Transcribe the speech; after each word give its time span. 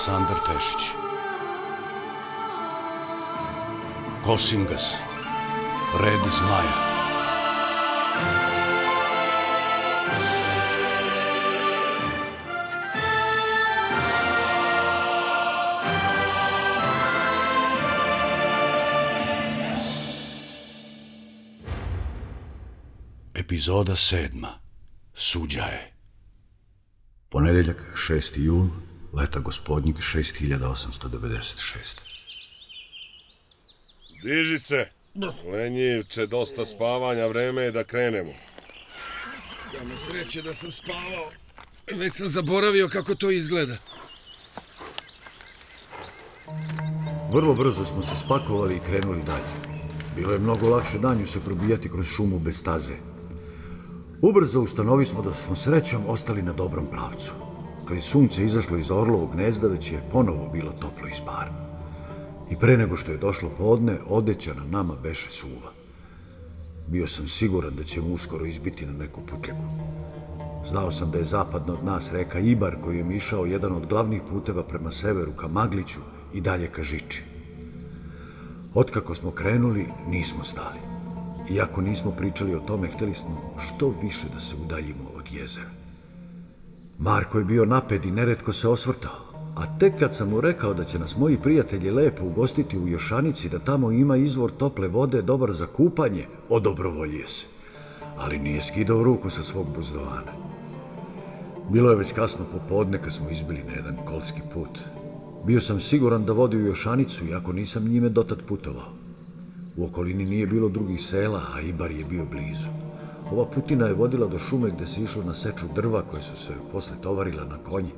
Aleksandar 0.00 0.38
Tešić. 0.46 0.82
Kosingas, 4.24 4.96
red 6.00 6.20
zmaja. 6.30 6.76
Epizoda 23.34 23.96
sedma. 23.96 24.48
Suđa 25.14 25.64
je. 25.64 25.92
Ponedeljak, 27.28 27.76
6. 27.94 28.38
jul, 28.38 28.66
leta 29.12 29.40
gospodnjeg 29.40 29.96
6896. 29.96 31.98
Diži 34.22 34.58
se. 34.58 34.88
Lenjivče, 35.52 36.26
dosta 36.26 36.66
spavanja, 36.66 37.26
vreme 37.26 37.62
je 37.62 37.70
da 37.70 37.84
krenemo. 37.84 38.32
Kamo 39.78 39.96
sreće 40.06 40.42
da 40.42 40.54
sam 40.54 40.72
spavao. 40.72 41.30
Već 41.92 42.14
sam 42.14 42.28
zaboravio 42.28 42.88
kako 42.88 43.14
to 43.14 43.30
izgleda. 43.30 43.76
Vrlo 47.32 47.54
brzo 47.54 47.84
smo 47.84 48.02
se 48.02 48.16
spakovali 48.24 48.76
i 48.76 48.80
krenuli 48.80 49.22
dalje. 49.22 49.80
Bilo 50.16 50.32
je 50.32 50.38
mnogo 50.38 50.68
lakše 50.68 50.98
danju 50.98 51.26
se 51.26 51.40
probijati 51.44 51.90
kroz 51.90 52.06
šumu 52.06 52.38
bez 52.38 52.56
staze. 52.56 52.94
Ubrzo 54.22 54.60
ustanovi 54.60 55.06
smo 55.06 55.22
da 55.22 55.32
smo 55.32 55.56
srećom 55.56 56.02
ostali 56.06 56.42
na 56.42 56.52
dobrom 56.52 56.86
pravcu. 56.90 57.49
Kad 57.90 57.96
je 57.96 58.02
sunce 58.02 58.44
izašlo 58.44 58.76
iz 58.78 58.90
orlovog 58.90 59.32
gnezda, 59.32 59.68
već 59.68 59.92
je 59.92 60.02
ponovo 60.12 60.48
bilo 60.52 60.72
toplo 60.72 61.08
i 61.08 61.14
sparno. 61.14 61.58
I 62.50 62.56
pre 62.56 62.76
nego 62.76 62.96
što 62.96 63.12
je 63.12 63.18
došlo 63.18 63.50
podne, 63.58 63.98
odeća 64.08 64.54
na 64.54 64.64
nama 64.64 64.94
beše 65.02 65.30
suva. 65.30 65.72
Bio 66.86 67.06
sam 67.06 67.26
siguran 67.28 67.74
da 67.74 67.84
ćemo 67.84 68.14
uskoro 68.14 68.46
izbiti 68.46 68.86
na 68.86 68.92
neku 68.92 69.20
putljaku. 69.20 69.64
Znao 70.66 70.90
sam 70.90 71.10
da 71.10 71.18
je 71.18 71.24
zapadno 71.24 71.72
od 71.72 71.84
nas 71.84 72.12
reka 72.12 72.38
Ibar 72.38 72.76
koji 72.84 72.98
je 72.98 73.04
mišao 73.04 73.46
jedan 73.46 73.72
od 73.72 73.86
glavnih 73.86 74.22
puteva 74.30 74.62
prema 74.62 74.92
severu 74.92 75.32
ka 75.32 75.48
Magliću 75.48 76.00
i 76.34 76.40
dalje 76.40 76.66
ka 76.66 76.82
Žiči. 76.82 77.22
Otkako 78.74 79.14
smo 79.14 79.30
krenuli, 79.30 79.86
nismo 80.08 80.44
stali. 80.44 80.78
Iako 81.50 81.80
nismo 81.80 82.10
pričali 82.10 82.54
o 82.54 82.60
tome, 82.60 82.88
hteli 82.88 83.14
smo 83.14 83.54
što 83.58 83.94
više 84.02 84.26
da 84.34 84.40
se 84.40 84.56
udaljimo 84.64 85.10
od 85.14 85.32
jezera. 85.32 85.79
Marko 87.00 87.38
je 87.38 87.44
bio 87.44 87.64
naped 87.64 88.04
i 88.04 88.10
neretko 88.10 88.52
se 88.52 88.68
osvrtao. 88.68 89.30
A 89.56 89.78
tek 89.78 89.98
kad 89.98 90.14
sam 90.14 90.28
mu 90.28 90.40
rekao 90.40 90.74
da 90.74 90.84
će 90.84 90.98
nas 90.98 91.16
moji 91.16 91.38
prijatelji 91.38 91.90
lepo 91.90 92.24
ugostiti 92.24 92.78
u 92.78 92.88
Jošanici, 92.88 93.48
da 93.48 93.58
tamo 93.58 93.90
ima 93.90 94.16
izvor 94.16 94.50
tople 94.50 94.88
vode 94.88 95.22
dobar 95.22 95.52
za 95.52 95.66
kupanje, 95.66 96.26
odobrovoljio 96.48 97.28
se. 97.28 97.46
Ali 98.16 98.38
nije 98.38 98.62
skidao 98.62 99.02
ruku 99.02 99.30
sa 99.30 99.42
svog 99.42 99.66
buzdovana. 99.74 100.32
Bilo 101.70 101.90
je 101.90 101.96
već 101.96 102.12
kasno 102.12 102.44
popodne 102.52 103.02
kad 103.02 103.12
smo 103.14 103.30
izbili 103.30 103.64
na 103.64 103.72
jedan 103.72 103.96
kolski 104.06 104.40
put. 104.54 104.78
Bio 105.46 105.60
sam 105.60 105.80
siguran 105.80 106.24
da 106.24 106.32
vodi 106.32 106.56
u 106.56 106.66
Jošanicu, 106.66 107.26
iako 107.26 107.52
nisam 107.52 107.88
njime 107.88 108.08
dotad 108.08 108.42
putovao. 108.48 108.92
U 109.76 109.84
okolini 109.84 110.24
nije 110.24 110.46
bilo 110.46 110.68
drugih 110.68 111.02
sela, 111.02 111.40
a 111.54 111.60
Ibar 111.60 111.90
je 111.90 112.04
bio 112.04 112.24
blizu. 112.24 112.89
Ova 113.30 113.44
putina 113.46 113.86
je 113.86 113.94
vodila 113.94 114.26
do 114.26 114.38
šume 114.38 114.70
gde 114.70 114.86
se 114.86 115.02
išlo 115.02 115.22
na 115.24 115.34
seču 115.34 115.66
drva 115.74 116.02
koje 116.02 116.22
su 116.22 116.36
se 116.36 116.52
posle 116.72 116.96
tovarila 117.02 117.44
na 117.44 117.58
konji. 117.58 117.90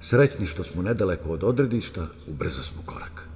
Srećni 0.00 0.46
što 0.46 0.64
smo 0.64 0.82
nedaleko 0.82 1.28
od 1.28 1.44
odredišta, 1.44 2.06
ubrzo 2.26 2.62
smo 2.62 2.82
korak. 2.86 3.28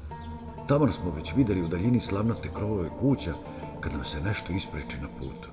Tamo 0.68 0.92
smo 0.92 1.10
već 1.16 1.32
videli 1.36 1.62
u 1.62 1.68
daljini 1.68 2.00
slavnate 2.00 2.48
krovove 2.54 2.88
kuća 3.00 3.34
kad 3.80 3.92
nam 3.92 4.04
se 4.04 4.20
nešto 4.20 4.52
ispreči 4.52 4.96
na 5.02 5.08
putu. 5.18 5.48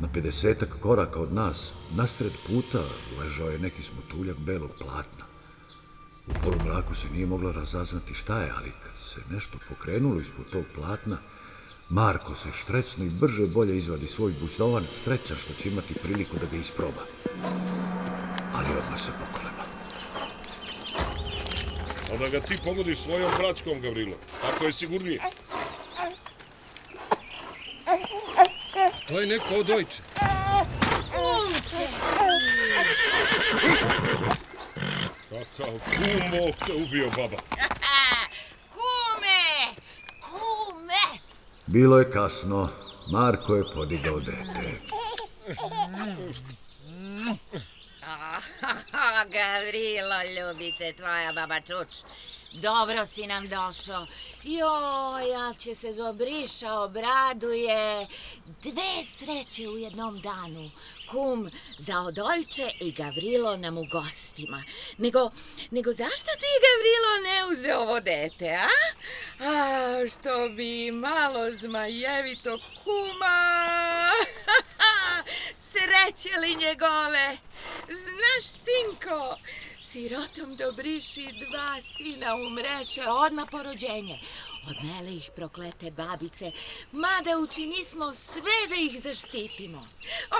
Na 0.00 0.08
50 0.14 0.64
koraka 0.80 1.20
od 1.20 1.32
nas, 1.32 1.74
nasred 1.96 2.32
puta, 2.46 2.78
ležao 3.20 3.48
je 3.48 3.58
neki 3.58 3.82
smutuljak 3.82 4.38
belog 4.38 4.70
platna. 4.78 5.24
U 6.26 6.32
polumraku 6.42 6.94
se 6.94 7.08
nije 7.10 7.26
mogla 7.26 7.52
razaznati 7.52 8.14
šta 8.14 8.38
je, 8.38 8.52
ali 8.58 8.72
kad 8.84 8.96
se 8.96 9.20
nešto 9.30 9.58
pokrenulo 9.68 10.20
ispod 10.20 10.50
tog 10.50 10.64
platna, 10.74 11.18
Marko 11.90 12.34
se 12.34 12.48
štrecno 12.52 13.04
i 13.04 13.10
brže 13.10 13.46
bolje 13.46 13.76
izvadi 13.76 14.06
svoj 14.06 14.32
bućnovanac 14.40 14.90
streća 14.90 15.34
što 15.34 15.52
će 15.54 15.68
imati 15.68 15.94
priliku 15.94 16.36
da 16.36 16.46
ga 16.46 16.56
isproba. 16.56 17.02
Ali 18.54 18.68
odmah 18.78 19.00
se 19.00 19.10
pokoleba. 19.12 19.64
A 22.12 22.16
da 22.16 22.28
ga 22.28 22.40
ti 22.40 22.58
pogodiš 22.64 22.98
svojom 22.98 23.32
bratskom, 23.38 23.80
Gavrilo. 23.80 24.16
Tako 24.42 24.64
je 24.64 24.72
sigurnije. 24.72 25.20
To 29.08 29.20
je 29.20 29.26
neko 29.26 29.54
od 29.54 29.70
ojče. 29.70 30.02
Kakav 35.28 35.72
kum 35.84 36.52
te 36.66 36.72
ubio, 36.72 37.10
baba. 37.10 37.38
Kume! 38.74 39.74
Kume! 40.20 41.20
Bilo 41.68 41.98
je 41.98 42.10
kasno. 42.10 42.68
Marko 43.10 43.54
je 43.54 43.64
podigao 43.74 44.20
dete. 44.20 44.80
Gavrilo, 49.34 50.22
ljubite 50.36 50.92
tvoja 50.92 51.32
baba 51.32 51.60
Čuč. 51.60 51.96
Dobro 52.52 53.06
si 53.06 53.26
nam 53.26 53.48
došao. 53.48 54.06
Joj, 54.42 55.30
ja 55.30 55.54
će 55.58 55.74
se 55.74 55.92
Dobriša 55.92 56.72
obraduje. 56.72 58.06
Dve 58.62 59.04
sreće 59.18 59.68
u 59.68 59.78
jednom 59.78 60.20
danu. 60.20 60.70
Kum 61.10 61.50
za 61.78 62.00
Odojče 62.00 62.70
i 62.80 62.92
Gavrilo 62.92 63.56
nam 63.56 63.78
u 63.78 63.84
gostima. 63.84 64.62
Nego, 64.98 65.30
nego 65.70 65.92
zašto 65.92 66.30
ti, 66.40 66.50
Gavrilo, 66.66 67.12
ne 67.28 67.52
uze 67.52 67.74
ovo 67.74 68.00
dete, 68.00 68.50
a? 68.50 68.68
A, 69.44 70.08
što 70.08 70.48
bi 70.48 70.90
malo 70.92 71.50
zmajevito 71.50 72.58
kuma. 72.84 74.08
Sreće 75.72 76.36
li 76.38 76.56
njegove? 76.56 77.36
Znaš, 77.86 78.44
sinko, 78.44 79.36
sirotom 79.92 80.56
Dobriši 80.56 81.26
dva 81.50 81.80
sina 81.80 82.34
umreše 82.34 83.02
odmah 83.08 83.46
po 83.50 83.62
rođenje. 83.62 84.18
Odnele 84.70 85.16
ih 85.16 85.30
proklete 85.36 85.90
babice, 85.90 86.52
mada 86.92 87.38
učinismo 87.38 88.14
sve 88.14 88.58
da 88.68 88.74
ih 88.74 89.02
zaštitimo. 89.02 89.88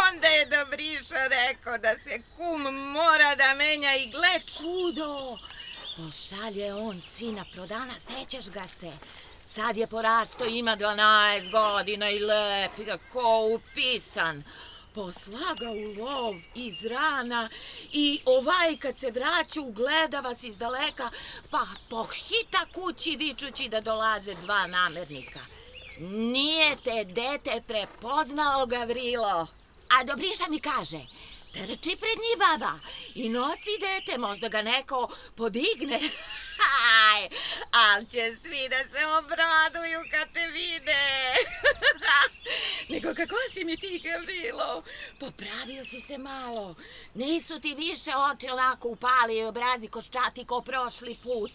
Onda 0.09 0.29
je 0.29 0.47
Dobriša 0.47 1.27
rekao 1.31 1.79
da 1.79 1.95
se 1.99 2.23
kum 2.37 2.63
mora 2.93 3.35
da 3.35 3.55
menja 3.55 3.95
i 3.95 4.11
gle 4.11 4.41
čudo. 4.57 5.39
Pošalje 5.97 6.75
on 6.75 7.03
sina 7.17 7.45
prodana, 7.55 7.95
sećaš 8.09 8.51
ga 8.51 8.65
se. 8.81 8.93
Sad 9.55 9.77
je 9.77 9.87
porasto, 9.87 10.45
ima 10.47 10.77
12 10.77 11.51
godina 11.51 12.11
i 12.11 12.19
lepi 12.19 12.85
ga 12.85 12.99
ko 13.13 13.49
upisan 13.55 14.45
posla 14.99 15.55
ga 15.61 15.71
u 15.71 16.03
lov 16.03 16.35
iz 16.55 16.87
rana 16.87 17.49
i 17.93 18.21
ovaj 18.25 18.77
kad 18.77 18.99
se 18.99 19.11
vraća 19.11 19.61
ugleda 19.61 20.21
vas 20.21 20.45
iz 20.45 20.59
daleka 20.59 21.11
pa 21.51 21.67
pohita 21.89 22.67
kući 22.75 23.17
vičući 23.17 23.69
da 23.69 23.81
dolaze 23.81 24.35
dva 24.35 24.67
namernika. 24.67 25.41
Nije 26.01 26.77
te 26.85 27.05
dete 27.05 27.63
prepoznao 27.67 28.67
Gavrilo. 28.67 29.47
A 29.89 30.05
Dobriša 30.05 30.45
mi 30.51 30.61
kaže, 30.61 31.01
trči 31.53 31.97
pred 32.03 32.19
njih 32.25 32.39
baba 32.39 32.73
i 33.15 33.29
nosi 33.29 33.75
dete, 33.81 34.19
možda 34.19 34.49
ga 34.49 34.63
neko 34.63 35.09
podigne. 35.37 36.01
Aj, 36.69 37.29
ali 37.71 38.07
će 38.07 38.37
svi 38.43 38.69
da 38.69 38.77
se 38.77 39.07
obraduju 39.07 40.01
kad 40.11 40.33
te 40.33 40.47
vide. 40.47 41.05
Nego 42.91 43.15
kako 43.15 43.37
si 43.53 43.65
mi 43.65 43.77
ti, 43.77 44.03
Gavrilo? 44.05 44.83
Popravio 45.21 45.85
si 45.85 46.01
se 46.01 46.19
malo. 46.19 46.75
Nisu 47.15 47.61
ti 47.61 47.75
više 47.75 48.11
oči 48.33 48.51
onako 48.51 48.89
upali 48.89 49.39
i 49.39 49.45
obrazi 49.45 49.89
koščati 49.89 50.45
ko 50.45 50.61
prošli 50.61 51.17
put. 51.23 51.53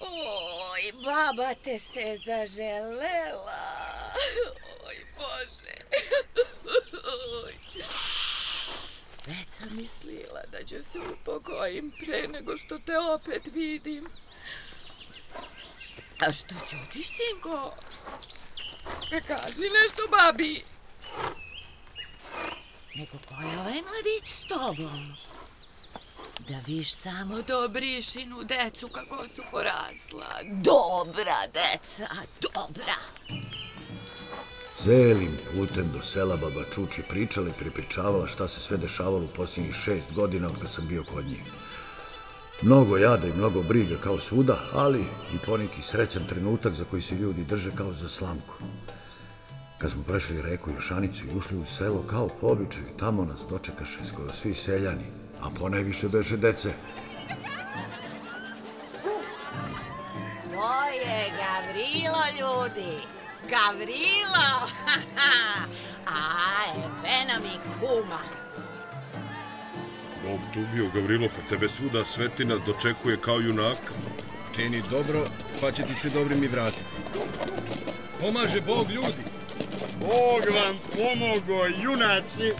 Oj, 0.00 0.92
baba 1.04 1.54
te 1.54 1.78
se 1.78 2.18
zaželela. 2.26 3.62
Oj, 4.86 5.06
Bože. 5.16 5.76
Oj. 7.44 7.54
Već 9.26 9.48
sam 9.58 9.76
mislila 9.76 10.01
da 10.62 10.84
se 10.84 10.98
upokojim 11.12 11.92
pre 11.98 12.28
nego 12.28 12.56
što 12.56 12.78
te 12.78 12.98
opet 12.98 13.42
vidim. 13.54 14.04
A 16.18 16.32
što 16.32 16.54
ćutiš, 16.70 17.06
sinko? 17.08 17.74
E, 19.12 19.20
kaži 19.20 19.70
nešto, 19.82 20.02
babi. 20.10 20.64
Nego 22.94 23.18
ko 23.28 23.34
je 23.42 23.58
ovaj 23.58 23.82
mladić 23.82 24.24
s 24.24 24.46
tobom? 24.48 25.14
Da 26.48 26.60
viš 26.66 26.94
samo 26.94 27.42
Dobrišinu 27.42 28.44
decu 28.44 28.88
kako 28.88 29.28
su 29.28 29.42
porasla. 29.50 30.40
Dobra 30.42 31.46
deca, 31.46 32.08
dobra. 32.40 32.96
Celim 34.82 35.30
putem 35.54 35.92
do 35.92 36.02
sela 36.02 36.36
baba 36.36 36.64
Čuči 36.74 37.02
pričala 37.08 37.48
i 37.48 37.58
pripričavala 37.58 38.26
šta 38.26 38.48
se 38.48 38.60
sve 38.60 38.76
dešavalo 38.76 39.24
u 39.24 39.34
posljednjih 39.36 39.74
šest 39.74 40.12
godina 40.12 40.48
od 40.48 40.58
kad 40.60 40.70
sam 40.70 40.88
bio 40.88 41.04
kod 41.04 41.24
njih. 41.24 41.42
Mnogo 42.62 42.96
jada 42.96 43.26
i 43.26 43.32
mnogo 43.32 43.62
briga 43.62 43.96
kao 43.96 44.20
svuda, 44.20 44.58
ali 44.72 45.00
i 45.34 45.38
poneki 45.46 45.82
srećan 45.82 46.26
trenutak 46.26 46.74
za 46.74 46.84
koji 46.84 47.02
se 47.02 47.14
ljudi 47.14 47.44
drže 47.44 47.70
kao 47.76 47.92
za 47.92 48.08
slamku. 48.08 48.54
Kad 49.78 49.90
smo 49.90 50.02
prešli 50.02 50.42
reku 50.42 50.70
Jošanicu 50.70 51.24
i 51.24 51.38
ušli 51.38 51.58
u 51.58 51.66
selo 51.66 52.02
kao 52.10 52.28
po 52.40 52.46
običaju, 52.46 52.86
tamo 52.98 53.24
nas 53.24 53.46
dočekaše 53.50 54.04
skoro 54.04 54.32
svi 54.32 54.54
seljani, 54.54 55.06
a 55.40 55.50
ponajviše 55.58 56.08
beše 56.08 56.36
dece. 56.36 56.72
To 60.50 60.84
je 60.84 61.32
Gavrilo, 61.38 62.22
ljudi. 62.40 63.21
Gavrilo! 63.50 64.48
A, 66.06 66.64
Evena 66.76 67.38
mi 67.38 67.58
kuma. 67.80 68.18
Bog 70.24 70.40
tu 70.54 70.60
bio, 70.74 70.90
Gavrilo, 70.94 71.28
pa 71.28 71.48
tebe 71.48 71.68
svuda 71.68 72.04
svetina 72.04 72.56
dočekuje 72.66 73.16
kao 73.16 73.40
junaka. 73.40 73.92
Čini 74.56 74.82
dobro, 74.90 75.24
pa 75.60 75.72
će 75.72 75.82
ti 75.82 75.94
se 75.94 76.10
dobrim 76.10 76.44
i 76.44 76.48
vratiti. 76.48 76.84
Pomaže 78.20 78.60
Bog 78.60 78.90
ljudi. 78.90 79.22
Bog 80.00 80.42
vam 80.54 80.78
pomogo, 80.92 81.66
junaci! 81.82 82.52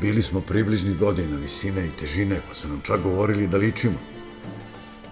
Bili 0.00 0.22
smo 0.22 0.40
približni 0.40 0.94
godina, 0.94 1.36
visine 1.36 1.86
i 1.86 1.90
težine, 2.00 2.40
pa 2.48 2.54
su 2.54 2.68
nam 2.68 2.80
čak 2.84 3.00
govorili 3.00 3.46
da 3.46 3.56
ličimo. 3.56 3.98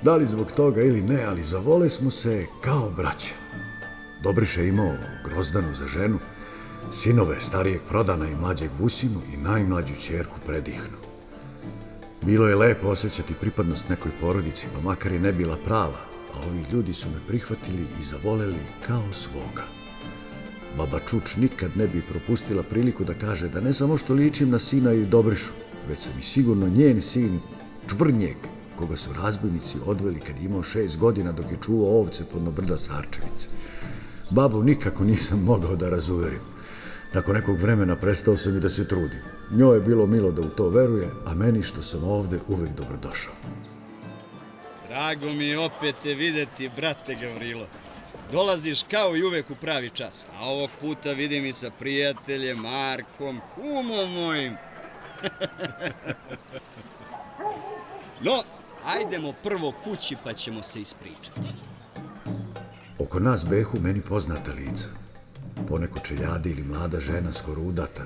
Da 0.03 0.17
li 0.17 0.27
zbog 0.27 0.53
toga 0.53 0.83
ili 0.83 1.03
ne, 1.03 1.25
ali 1.25 1.43
zavole 1.43 1.89
smo 1.89 2.11
se 2.11 2.47
kao 2.61 2.91
braće. 2.97 3.35
Dobriša 4.23 4.63
imao 4.63 4.93
grozdanu 5.25 5.75
za 5.75 5.87
ženu, 5.89 6.19
sinove 6.93 7.41
starijeg 7.41 7.81
prodana 7.89 8.29
i 8.29 8.37
mlađeg 8.37 8.71
Vusinu 8.79 9.21
i 9.35 9.37
najmlađu 9.37 9.95
čerku 10.01 10.37
predihnu. 10.47 10.99
Bilo 12.23 12.49
je 12.49 12.57
lepo 12.57 12.89
osjećati 12.89 13.35
pripadnost 13.35 13.89
nekoj 13.89 14.11
porodici, 14.21 14.67
pa 14.75 14.81
makar 14.81 15.13
je 15.13 15.21
ne 15.21 15.33
bila 15.33 15.57
prava, 15.65 16.01
a 16.35 16.39
ovi 16.49 16.65
ljudi 16.73 16.95
su 16.95 17.09
me 17.09 17.27
prihvatili 17.29 17.83
i 18.01 18.05
zavoleli 18.05 18.65
kao 18.87 19.13
svoga. 19.13 19.63
Baba 20.77 21.01
Čuč 21.11 21.37
nikad 21.37 21.71
ne 21.77 21.87
bi 21.87 22.03
propustila 22.03 22.63
priliku 22.63 23.05
da 23.05 23.15
kaže 23.15 23.49
da 23.49 23.61
ne 23.61 23.73
samo 23.73 23.97
što 23.97 24.15
ličim 24.15 24.51
na 24.51 24.59
sina 24.59 24.93
i 24.93 25.07
Dobrišu, 25.07 25.53
već 25.89 26.01
sam 26.01 26.13
i 26.21 26.23
sigurno 26.23 26.69
njen 26.69 27.01
sin 27.01 27.41
Čvrnjeg, 27.89 28.37
koga 28.81 28.97
su 28.97 29.13
razbojnici 29.13 29.79
odveli 29.87 30.21
kad 30.21 30.39
je 30.39 30.45
imao 30.45 30.63
šest 30.63 30.99
godina 30.99 31.33
dok 31.33 31.51
je 31.51 31.59
čuvao 31.63 32.01
ovce 32.01 32.25
pod 32.33 32.43
brda 32.43 32.79
Sarčevice. 32.79 33.49
Babu 34.31 34.63
nikako 34.63 35.05
nisam 35.05 35.43
mogao 35.43 35.77
da 35.77 35.91
razuverim. 35.91 36.41
Nakon 37.13 37.35
nekog 37.35 37.59
vremena 37.59 37.97
prestao 37.97 38.37
sam 38.37 38.57
i 38.57 38.61
da 38.61 38.69
se 38.69 38.89
trudim. 38.89 39.21
Njoj 39.51 39.77
je 39.77 39.81
bilo 39.81 40.07
milo 40.07 40.33
da 40.33 40.43
u 40.43 40.49
to 40.49 40.69
veruje, 40.69 41.11
a 41.27 41.35
meni 41.35 41.63
što 41.63 41.83
sam 41.83 42.05
ovde 42.05 42.39
uvek 42.49 42.73
dobrodošao. 42.73 43.33
Drago 44.89 45.33
mi 45.33 45.45
je 45.45 45.59
opet 45.59 45.95
te 46.03 46.15
videti, 46.15 46.71
brate 46.77 47.15
Gavrilo. 47.15 47.67
Dolaziš 48.33 48.83
kao 48.91 49.17
i 49.17 49.23
uvek 49.23 49.51
u 49.51 49.55
pravi 49.55 49.91
čas, 49.91 50.27
a 50.39 50.45
ovog 50.45 50.71
puta 50.81 51.13
vidim 51.13 51.47
i 51.47 51.53
sa 51.53 51.71
prijateljem 51.79 52.59
Markom, 52.59 53.41
kumom 53.55 54.13
mojim. 54.13 54.57
no, 58.27 58.43
ajdemo 58.85 59.33
prvo 59.43 59.73
kući 59.85 60.17
pa 60.25 60.33
ćemo 60.33 60.63
se 60.63 60.81
ispričati. 60.81 61.41
Oko 62.99 63.21
nas 63.21 63.47
behu 63.47 63.81
meni 63.81 64.01
poznata 64.01 64.53
lica. 64.53 64.89
Poneko 65.69 65.99
čeljade 65.99 66.51
ili 66.51 66.63
mlada 66.63 67.01
žena 67.01 67.33
skoro 67.33 67.63
udata, 67.63 68.03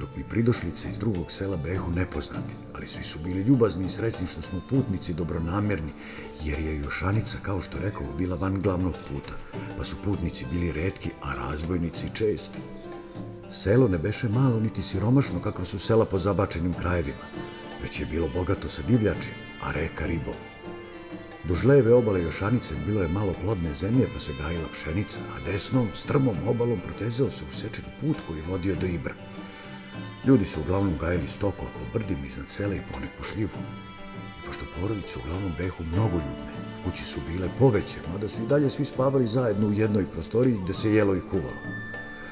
dok 0.00 0.08
mi 0.16 0.24
pridošlice 0.30 0.88
iz 0.88 0.98
drugog 0.98 1.32
sela 1.32 1.56
behu 1.56 1.90
nepoznati, 1.90 2.54
ali 2.74 2.88
svi 2.88 3.04
su 3.04 3.18
bili 3.24 3.42
ljubazni 3.42 3.84
i 3.84 3.88
srećni 3.88 4.26
što 4.26 4.42
smo 4.42 4.60
putnici 4.70 5.14
dobronamjerni, 5.14 5.92
jer 6.44 6.58
je 6.58 6.78
Jošanica, 6.78 7.38
kao 7.42 7.60
što 7.60 7.78
rekao, 7.78 8.12
bila 8.18 8.36
van 8.36 8.60
glavnog 8.60 8.94
puta, 9.08 9.32
pa 9.76 9.84
su 9.84 9.96
putnici 10.04 10.46
bili 10.52 10.72
redki, 10.72 11.10
a 11.22 11.34
razbojnici 11.34 12.06
česti. 12.14 12.58
Selo 13.50 13.88
ne 13.88 13.98
beše 13.98 14.28
malo 14.28 14.60
niti 14.60 14.82
siromašno 14.82 15.40
kako 15.42 15.64
su 15.64 15.78
sela 15.78 16.04
po 16.04 16.18
zabačenim 16.18 16.74
krajevima, 16.74 17.24
već 17.82 18.00
je 18.00 18.06
bilo 18.06 18.28
bogato 18.34 18.68
sa 18.68 18.82
divljačima 18.82 19.47
a 19.62 19.72
reka 19.72 20.06
ribom. 20.06 20.34
Duž 21.44 21.64
leve 21.64 21.94
obale 21.94 22.22
Jošanice 22.22 22.74
bilo 22.86 23.02
je 23.02 23.08
malo 23.08 23.34
plodne 23.42 23.74
zemlje, 23.74 24.08
pa 24.14 24.20
se 24.20 24.32
gajila 24.42 24.68
pšenica, 24.72 25.20
a 25.36 25.50
desnom, 25.50 25.88
strmom 25.94 26.36
obalom 26.46 26.80
protezao 26.80 27.30
se 27.30 27.44
usečen 27.48 27.84
put 28.00 28.16
koji 28.26 28.38
je 28.38 28.44
vodio 28.48 28.74
do 28.74 28.86
Ibra. 28.86 29.14
Ljudi 30.26 30.44
su 30.44 30.60
uglavnom 30.60 30.98
gajili 31.00 31.28
stoko 31.28 31.64
oko 31.64 31.92
brdima 31.92 32.26
iznad 32.26 32.48
sela 32.48 32.74
i 32.74 32.80
poneku 32.92 33.24
šljivu. 33.24 33.58
I 34.42 34.46
pošto 34.46 34.64
porodice 34.80 35.18
uglavnom 35.18 35.52
behu 35.58 35.84
mnogo 35.92 36.16
ljudne, 36.16 36.52
kući 36.84 37.04
su 37.04 37.20
bile 37.28 37.48
poveće, 37.58 37.98
mada 38.12 38.28
su 38.28 38.42
i 38.42 38.46
dalje 38.46 38.70
svi 38.70 38.84
spavali 38.84 39.26
zajedno 39.26 39.68
u 39.68 39.72
jednoj 39.72 40.10
prostoriji 40.10 40.60
gde 40.64 40.74
se 40.74 40.94
jelo 40.94 41.16
i 41.16 41.20
kuvalo. 41.30 41.62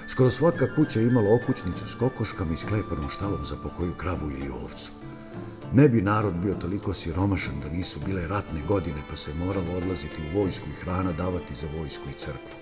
Skoro 0.09 0.31
svaka 0.31 0.75
kuća 0.75 1.01
imala 1.01 1.35
okućnicu 1.35 1.89
s 1.89 1.95
kokoškama 1.95 2.53
i 2.53 2.57
sklepanom 2.57 3.09
štalom 3.09 3.45
za 3.45 3.57
pokoju 3.63 3.95
kravu 3.95 4.31
ili 4.31 4.49
ovcu. 4.49 5.06
Ne 5.73 5.89
bi 5.89 6.03
narod 6.03 6.35
bio 6.35 6.55
toliko 6.55 6.95
siromašan 6.95 7.55
da 7.63 7.77
nisu 7.77 8.01
bile 8.07 8.29
ratne 8.29 8.61
godine 8.69 9.03
pa 9.11 9.17
se 9.17 9.35
moralo 9.35 9.77
odlaziti 9.77 10.23
u 10.23 10.39
vojsku 10.39 10.67
i 10.71 10.85
hrana 10.85 11.13
davati 11.13 11.55
za 11.55 11.67
vojsku 11.79 12.05
i 12.11 12.19
crkvu. 12.19 12.57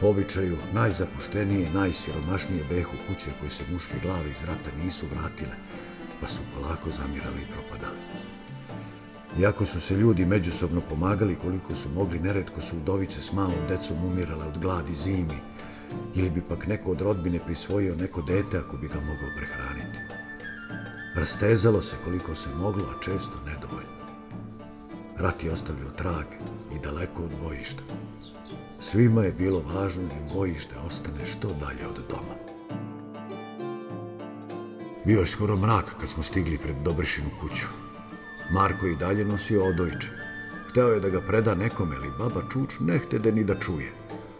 Po 0.00 0.08
običaju, 0.08 0.56
najzapuštenije 0.74 1.66
i 1.66 1.74
najsiromašnije 1.74 2.64
behu 2.70 2.96
kuće 3.08 3.30
koje 3.40 3.50
se 3.50 3.64
muške 3.72 3.94
glave 4.02 4.30
iz 4.30 4.42
rata 4.42 4.70
nisu 4.84 5.06
vratile, 5.06 5.56
pa 6.20 6.28
su 6.28 6.42
polako 6.54 6.90
zamirali 6.90 7.42
i 7.42 7.52
propadali. 7.52 7.98
Iako 9.40 9.66
su 9.66 9.80
se 9.80 9.96
ljudi 9.96 10.24
međusobno 10.24 10.80
pomagali 10.80 11.36
koliko 11.36 11.74
su 11.74 11.88
mogli, 11.88 12.18
neretko 12.18 12.60
su 12.60 12.76
udovice 12.76 13.20
s 13.20 13.32
malom 13.32 13.66
decom 13.68 14.04
umirale 14.04 14.46
od 14.46 14.58
gladi 14.58 14.94
zimi, 14.94 15.38
ili 16.14 16.30
bi 16.30 16.42
pak 16.48 16.66
neko 16.66 16.90
od 16.90 17.00
rodbine 17.00 17.40
prisvojio 17.46 17.94
neko 17.94 18.22
dete 18.22 18.58
ako 18.58 18.76
bi 18.76 18.88
ga 18.88 19.00
mogao 19.00 19.30
prehraniti. 19.36 20.23
Rastezalo 21.14 21.80
se 21.80 21.96
koliko 22.04 22.34
se 22.34 22.48
moglo, 22.58 22.84
a 22.84 23.02
često 23.02 23.34
nedovoljno. 23.46 23.94
Rat 25.18 25.44
je 25.44 25.52
ostavljao 25.52 25.90
trage 25.90 26.36
i 26.74 26.78
daleko 26.78 27.22
od 27.22 27.30
bojišta. 27.42 27.82
Svima 28.80 29.24
je 29.24 29.32
bilo 29.32 29.62
važno 29.74 30.02
da 30.02 30.34
bojište 30.34 30.74
ostane 30.86 31.26
što 31.26 31.48
dalje 31.48 31.86
od 31.88 32.00
doma. 32.08 32.34
Bio 35.04 35.20
je 35.20 35.26
skoro 35.26 35.56
mrak 35.56 35.94
kad 36.00 36.08
smo 36.08 36.22
stigli 36.22 36.58
pred 36.58 36.76
Dobrišinu 36.76 37.30
kuću. 37.40 37.66
Marko 38.52 38.86
je 38.86 38.92
i 38.92 38.96
dalje 38.96 39.24
nosio 39.24 39.64
odojče. 39.64 40.08
Hteo 40.68 40.88
je 40.88 41.00
da 41.00 41.08
ga 41.08 41.20
preda 41.20 41.54
nekome, 41.54 41.96
ali 41.96 42.10
baba 42.18 42.42
Čuč 42.52 42.80
ne 42.80 42.98
htede 42.98 43.32
ni 43.32 43.44
da 43.44 43.54
čuje. 43.54 43.92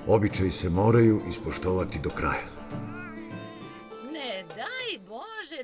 Običaji 0.07 0.51
se 0.51 0.71
moraju 0.71 1.21
ispoštovati 1.29 1.99
do 1.99 2.11
kraja. 2.11 2.54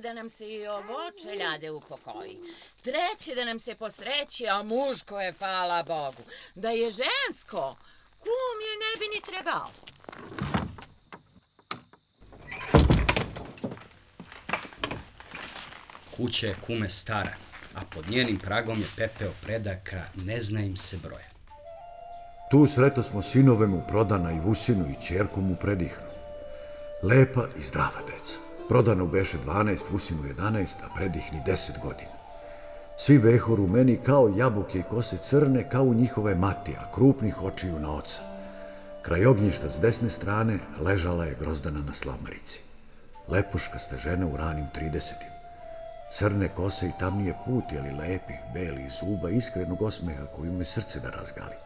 Da 0.01 0.13
nam 0.13 0.31
se 0.31 0.49
i 0.49 0.67
ovo 0.67 0.99
čeljade 1.23 1.71
upokoji. 1.71 2.39
Treće 2.83 3.35
da 3.35 3.45
nam 3.45 3.61
se 3.61 3.75
posreći, 3.75 4.49
a 4.49 4.63
muško 4.63 5.21
je, 5.21 5.33
hvala 5.33 5.83
Bogu. 5.83 6.23
Da 6.55 6.71
je 6.71 6.91
žensko, 6.91 7.77
kum 8.19 8.57
je 8.69 8.75
ne 8.83 8.93
bi 8.99 9.07
ni 9.15 9.21
trebao. 9.27 9.71
Kuća 16.17 16.47
je 16.47 16.57
kume 16.67 16.91
stara, 16.91 17.35
a 17.75 17.81
pod 17.95 18.11
njenim 18.11 18.39
pragom 18.39 18.79
je 18.79 18.87
pepeo 18.97 19.33
predaka, 19.43 20.05
ne 20.15 20.41
zna 20.41 20.61
im 20.61 20.77
se 20.77 20.97
broja. 20.97 21.31
Tu 22.51 22.67
sreto 22.67 23.03
smo 23.03 23.23
sinove 23.23 23.67
mu 23.67 23.83
prodana 23.89 24.33
i 24.33 24.41
Vusinu 24.41 24.87
i 24.91 25.05
čerku 25.07 25.41
mu 25.41 25.57
predihnu. 25.57 26.11
Lepa 27.03 27.47
i 27.59 27.63
zdrava 27.63 28.01
deca. 28.07 28.50
Prodana 28.71 29.05
beše 29.05 29.39
12, 29.47 29.91
Vusinu 29.91 30.23
11, 30.23 30.85
a 30.85 30.95
predihni 30.95 31.43
10 31.47 31.83
godina. 31.83 32.15
Svi 32.97 33.19
behu 33.19 33.57
rumeni 33.57 33.97
kao 33.97 34.33
jabuke 34.37 34.79
i 34.79 34.83
kose 34.83 35.17
crne 35.17 35.69
kao 35.71 35.83
u 35.83 35.95
njihove 35.95 36.35
mati, 36.35 36.75
a 36.79 36.93
krupnih 36.95 37.43
očiju 37.43 37.79
na 37.79 37.95
oca. 37.95 38.23
Kraj 39.03 39.27
ognjišta 39.27 39.71
s 39.71 39.81
desne 39.81 40.11
strane 40.11 40.59
ležala 40.81 41.25
je 41.25 41.37
grozdana 41.41 41.81
na 41.87 41.95
slamarici. 41.95 42.61
Lepuška 43.29 43.79
ste 43.79 43.99
žena 43.99 44.27
u 44.27 44.37
ranim 44.37 44.67
30 44.75 45.13
Crne 46.13 46.49
kose 46.49 46.87
i 46.87 46.99
tamnije 47.01 47.35
puti, 47.47 47.79
ali 47.79 47.91
lepih, 47.91 48.39
belih 48.55 48.93
zuba, 49.01 49.31
iskrenog 49.31 49.83
osmeha 49.83 50.27
koju 50.37 50.53
me 50.53 50.65
srce 50.65 51.01
da 51.01 51.11
razgali. 51.11 51.57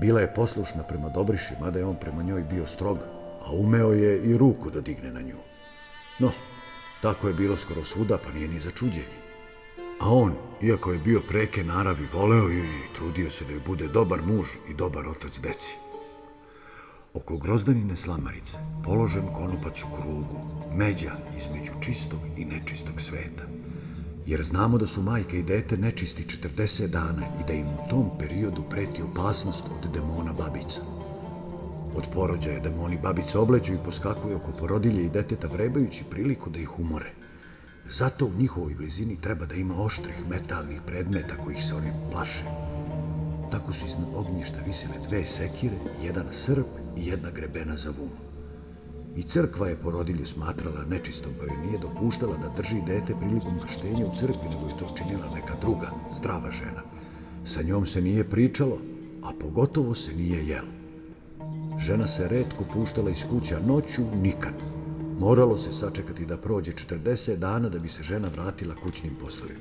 Bila 0.00 0.20
je 0.20 0.34
poslušna 0.34 0.82
prema 0.82 1.08
Dobriši, 1.08 1.54
mada 1.60 1.78
je 1.78 1.84
on 1.84 1.96
prema 1.96 2.22
njoj 2.22 2.42
bio 2.42 2.66
strog, 2.66 2.98
a 3.46 3.52
umeo 3.52 3.92
je 3.92 4.22
i 4.22 4.38
ruku 4.38 4.70
da 4.70 4.80
digne 4.80 5.10
na 5.10 5.20
nju. 5.20 5.55
No, 6.18 6.32
Tako 7.06 7.28
je 7.28 7.34
bilo 7.34 7.56
skoro 7.56 7.84
svuda, 7.84 8.18
pa 8.18 8.32
nije 8.32 8.48
ni 8.48 8.60
za 8.60 8.70
čuđenje. 8.70 9.18
A 10.00 10.10
on, 10.10 10.34
iako 10.62 10.92
je 10.92 10.98
bio 10.98 11.20
preke 11.28 11.64
naravi, 11.64 12.08
voleo 12.12 12.48
ju 12.48 12.64
i 12.64 12.94
trudio 12.96 13.30
se 13.30 13.44
da 13.44 13.52
joj 13.52 13.60
bude 13.66 13.88
dobar 13.88 14.22
muž 14.22 14.48
i 14.68 14.74
dobar 14.74 15.08
otac 15.08 15.38
deci. 15.38 15.74
Oko 17.14 17.36
grozdanine 17.36 17.96
slamarice, 17.96 18.56
položen 18.84 19.26
konopac 19.36 19.82
u 19.82 19.86
krugu, 19.96 20.40
međa 20.74 21.12
između 21.38 21.72
čistog 21.80 22.20
i 22.36 22.44
nečistog 22.44 23.00
sveta. 23.00 23.42
Jer 24.26 24.42
znamo 24.42 24.78
da 24.78 24.86
su 24.86 25.02
majka 25.02 25.36
i 25.36 25.42
dete 25.42 25.76
nečisti 25.76 26.22
40 26.22 26.86
dana 26.86 27.26
i 27.40 27.44
da 27.46 27.52
im 27.52 27.66
u 27.66 27.88
tom 27.90 28.10
periodu 28.18 28.62
preti 28.70 29.02
opasnost 29.02 29.64
od 29.70 29.90
demona 29.92 30.32
babica. 30.32 30.95
Od 31.96 32.04
porođaja 32.14 32.60
demoni 32.60 32.98
babice 33.02 33.38
obleđu 33.38 33.74
i 33.74 33.84
poskakuju 33.84 34.36
oko 34.36 34.52
porodilje 34.52 35.04
i 35.04 35.08
deteta 35.08 35.48
vrebajući 35.48 36.04
priliku 36.10 36.50
da 36.50 36.58
ih 36.58 36.78
umore. 36.78 37.10
Zato 37.90 38.26
u 38.26 38.32
njihovoj 38.38 38.74
blizini 38.74 39.20
treba 39.20 39.46
da 39.46 39.54
ima 39.54 39.82
oštrih 39.82 40.28
metalnih 40.30 40.80
predmeta 40.86 41.36
kojih 41.44 41.64
se 41.64 41.74
oni 41.74 41.92
plaše. 42.12 42.44
Tako 43.50 43.72
su 43.72 43.86
iznad 43.86 44.08
ognjišta 44.14 44.58
visile 44.66 44.94
dve 45.08 45.26
sekire, 45.26 45.76
jedan 46.02 46.26
srp 46.30 46.66
i 46.96 47.06
jedna 47.06 47.30
grebena 47.30 47.76
za 47.76 47.90
vunu. 47.90 48.26
I 49.16 49.22
crkva 49.22 49.68
je 49.68 49.76
porodilju 49.76 50.26
smatrala 50.26 50.84
nečistom, 50.84 51.32
pa 51.38 51.46
joj 51.46 51.66
nije 51.66 51.78
dopuštala 51.78 52.36
da 52.36 52.54
drži 52.56 52.80
dete 52.86 53.14
prilikom 53.20 53.58
krštenja 53.62 54.06
u 54.06 54.16
crkvi, 54.16 54.48
nego 54.50 54.66
je 54.66 54.76
to 54.78 54.94
činila 54.98 55.34
neka 55.34 55.54
druga, 55.60 55.90
zdrava 56.16 56.50
žena. 56.50 56.82
Sa 57.44 57.62
njom 57.62 57.86
se 57.86 58.00
nije 58.00 58.30
pričalo, 58.30 58.78
a 59.22 59.30
pogotovo 59.40 59.94
se 59.94 60.12
nije 60.16 60.46
jelo. 60.46 60.85
Žena 61.78 62.06
se 62.06 62.28
redko 62.28 62.64
puštala 62.72 63.10
iz 63.10 63.24
kuća 63.30 63.58
noću 63.66 64.02
nikad. 64.22 64.52
Moralo 65.18 65.58
se 65.58 65.72
sačekati 65.72 66.26
da 66.26 66.36
prođe 66.36 66.72
40 66.72 67.36
dana 67.36 67.68
da 67.68 67.78
bi 67.78 67.88
se 67.88 68.02
žena 68.02 68.28
vratila 68.28 68.74
kućnim 68.74 69.14
poslovima. 69.24 69.60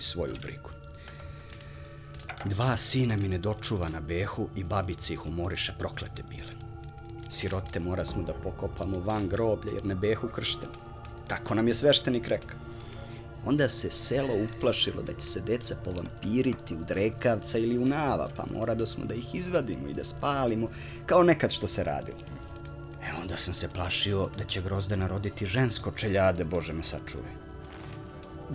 Svako 0.00 0.14
svoju 0.14 0.34
brigu. 0.42 0.70
Dva 2.44 2.76
sina 2.76 3.16
mi 3.16 3.28
ne 3.28 3.38
dočuva 3.38 3.88
na 3.88 4.00
behu 4.00 4.48
i 4.56 4.64
babice 4.64 5.12
ih 5.12 5.26
umoriše 5.26 5.74
proklete 5.78 6.22
bile. 6.22 6.52
Sirote 7.28 7.80
mora 7.80 8.04
smo 8.04 8.22
da 8.22 8.32
pokopamo 8.32 9.00
van 9.00 9.28
groblja 9.28 9.72
jer 9.74 9.86
ne 9.86 9.94
behu 9.94 10.28
kršten. 10.28 10.68
Tako 11.28 11.54
nam 11.54 11.68
je 11.68 11.74
sveštenik 11.74 12.28
rekao. 12.28 12.58
Onda 13.46 13.68
se 13.68 13.90
selo 13.90 14.34
uplašilo 14.34 15.02
da 15.02 15.12
će 15.12 15.26
se 15.26 15.40
deca 15.40 15.76
povampiriti 15.84 16.74
u 16.74 16.84
drekavca 16.84 17.58
ili 17.58 17.78
u 17.78 17.86
nava, 17.86 18.28
pa 18.36 18.44
mora 18.54 18.74
da 18.74 18.86
smo 18.86 19.04
da 19.04 19.14
ih 19.14 19.34
izvadimo 19.34 19.88
i 19.88 19.94
da 19.94 20.04
spalimo, 20.04 20.68
kao 21.06 21.22
nekad 21.22 21.52
što 21.52 21.66
se 21.66 21.84
radilo. 21.84 22.18
E 23.02 23.20
onda 23.22 23.36
sam 23.36 23.54
se 23.54 23.68
plašio 23.68 24.28
da 24.38 24.44
će 24.44 24.62
grozda 24.62 25.06
roditi 25.06 25.46
žensko 25.46 25.90
čeljade, 25.90 26.44
Bože 26.44 26.72
me 26.72 26.84
sačuvaj. 26.84 27.43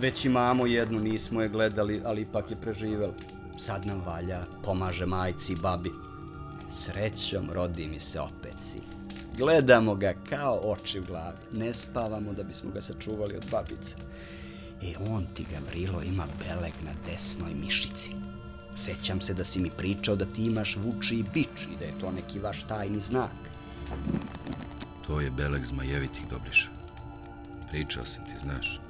Već 0.00 0.24
imamo 0.24 0.66
jednu, 0.66 1.00
nismo 1.00 1.42
je 1.42 1.48
gledali, 1.48 2.02
ali 2.04 2.20
ipak 2.20 2.50
je 2.50 2.56
preživjela. 2.56 3.12
Sad 3.58 3.86
nam 3.86 4.02
valja, 4.06 4.44
pomaže 4.64 5.06
majci 5.06 5.52
i 5.52 5.56
babi. 5.56 5.90
Srećom 6.70 7.50
rodi 7.52 7.86
mi 7.86 8.00
se 8.00 8.20
opet 8.20 8.54
sin. 8.58 8.82
Gledamo 9.38 9.94
ga 9.94 10.14
kao 10.30 10.60
oči 10.64 11.00
u 11.00 11.02
glavi. 11.02 11.38
Ne 11.52 11.74
spavamo 11.74 12.32
da 12.32 12.42
bismo 12.42 12.70
ga 12.70 12.80
sačuvali 12.80 13.36
od 13.36 13.44
babice. 13.50 13.96
E 14.82 14.92
on 15.10 15.26
ti, 15.34 15.46
Gavrilo, 15.50 16.02
ima 16.02 16.26
beleg 16.38 16.74
na 16.84 16.92
desnoj 17.06 17.54
mišici. 17.54 18.10
Sećam 18.74 19.20
se 19.20 19.34
da 19.34 19.44
si 19.44 19.60
mi 19.60 19.70
pričao 19.70 20.16
da 20.16 20.24
ti 20.24 20.46
imaš 20.46 20.76
vuči 20.76 21.14
i 21.14 21.24
bič 21.34 21.66
i 21.74 21.78
da 21.78 21.84
je 21.84 21.98
to 22.00 22.12
neki 22.12 22.38
vaš 22.38 22.62
tajni 22.62 23.00
znak. 23.00 23.36
To 25.06 25.20
je 25.20 25.30
beleg 25.30 25.64
zmajevitih 25.64 26.28
dobriša. 26.30 26.68
Pričao 27.70 28.04
sam 28.04 28.24
ti, 28.24 28.38
znaš. 28.38 28.80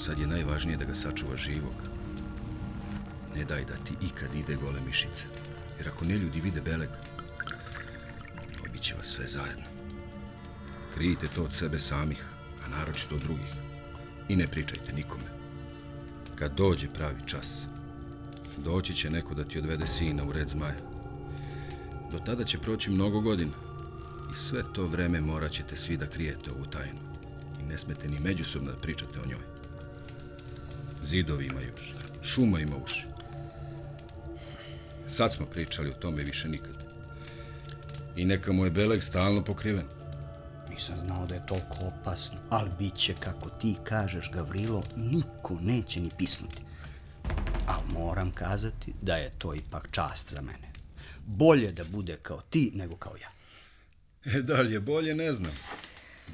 Sad 0.00 0.18
je 0.18 0.26
najvažnije 0.26 0.76
da 0.76 0.84
ga 0.84 0.94
sačuva 0.94 1.36
živog. 1.36 1.74
Ne 3.36 3.44
daj 3.44 3.64
da 3.64 3.74
ti 3.76 3.94
ikad 4.06 4.34
ide 4.34 4.54
gole 4.54 4.80
mišice. 4.86 5.24
Jer 5.78 5.88
ako 5.88 6.04
ne 6.04 6.18
ljudi 6.18 6.40
vide 6.40 6.60
beleg, 6.60 6.88
pobit 8.58 8.80
će 8.82 8.94
vas 8.94 9.06
sve 9.06 9.26
zajedno. 9.26 9.64
Krijite 10.94 11.28
to 11.28 11.44
od 11.44 11.52
sebe 11.52 11.78
samih, 11.78 12.24
a 12.64 12.68
naročito 12.68 13.14
od 13.14 13.20
drugih. 13.20 13.52
I 14.28 14.36
ne 14.36 14.46
pričajte 14.46 14.92
nikome. 14.92 15.28
Kad 16.34 16.56
dođe 16.56 16.88
pravi 16.88 17.20
čas, 17.26 17.66
doći 18.56 18.94
će 18.94 19.10
neko 19.10 19.34
da 19.34 19.44
ti 19.44 19.58
odvede 19.58 19.86
sina 19.86 20.24
u 20.24 20.32
red 20.32 20.48
zmaja. 20.48 20.80
Do 22.10 22.18
tada 22.18 22.44
će 22.44 22.58
proći 22.58 22.90
mnogo 22.90 23.20
godina 23.20 23.52
i 24.32 24.36
sve 24.36 24.62
to 24.72 24.86
vreme 24.86 25.20
morat 25.20 25.52
ćete 25.52 25.76
svi 25.76 25.96
da 25.96 26.06
krijete 26.06 26.50
ovu 26.50 26.66
tajnu 26.66 27.00
i 27.60 27.62
ne 27.62 27.78
smete 27.78 28.08
ni 28.08 28.18
međusobno 28.18 28.72
da 28.72 28.78
pričate 28.78 29.20
o 29.20 29.26
njoj. 29.26 29.49
Zidovi 31.10 31.46
imaju 31.46 31.72
uši, 31.74 31.94
šuma 32.22 32.60
ima 32.60 32.76
uši. 32.76 33.04
Sad 35.06 35.32
smo 35.32 35.46
pričali 35.46 35.90
o 35.90 35.92
tome 36.00 36.22
više 36.22 36.48
nikad. 36.48 36.84
I 38.16 38.24
neka 38.24 38.52
mu 38.52 38.64
je 38.64 38.70
beleg 38.70 39.02
stalno 39.02 39.44
pokriven. 39.44 39.86
Nisam 40.70 40.98
znao 40.98 41.26
da 41.26 41.34
je 41.34 41.46
toliko 41.46 41.76
opasno, 41.80 42.38
ali 42.50 42.70
bit 42.78 42.96
će, 42.96 43.14
kako 43.20 43.48
ti 43.48 43.74
kažeš, 43.84 44.30
Gavrilo, 44.34 44.82
niko 44.96 45.58
neće 45.60 46.00
ni 46.00 46.10
pisnuti. 46.18 46.62
Ali 47.66 47.92
moram 47.92 48.30
kazati 48.30 48.92
da 49.02 49.16
je 49.16 49.30
to 49.38 49.54
ipak 49.54 49.88
čast 49.90 50.30
za 50.30 50.40
mene. 50.40 50.72
Bolje 51.26 51.72
da 51.72 51.84
bude 51.84 52.16
kao 52.22 52.40
ti 52.40 52.72
nego 52.74 52.96
kao 52.96 53.16
ja. 53.16 53.30
E, 54.24 54.42
da 54.42 54.60
li 54.60 54.72
je 54.72 54.80
bolje, 54.80 55.14
ne 55.14 55.32
znam. 55.32 55.52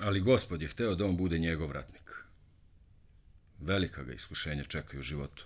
Ali 0.02 0.20
gospod 0.20 0.62
je 0.62 0.68
hteo 0.68 0.94
da 0.94 1.04
on 1.04 1.16
bude 1.16 1.38
njegov 1.38 1.72
ratnik. 1.72 2.05
Velika 3.60 4.02
ga 4.02 4.12
iskušenja 4.12 4.64
čekaju 4.64 5.00
u 5.00 5.02
životu. 5.02 5.44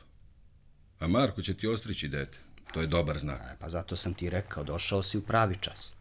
A 0.99 1.09
Marko 1.09 1.43
će 1.43 1.55
ti 1.55 1.67
ostrići 1.67 2.09
dete. 2.09 2.39
To 2.73 2.81
je 2.81 2.87
dobar 2.87 3.19
znak. 3.19 3.41
E, 3.41 3.57
Pa 3.59 3.69
zato 3.69 3.97
sam 3.97 4.15
ti 4.15 4.31
rekao, 4.31 4.65
došao 4.65 5.03
si 5.03 5.19
u 5.19 5.23
pravi 5.23 5.57
čas. 5.61 5.93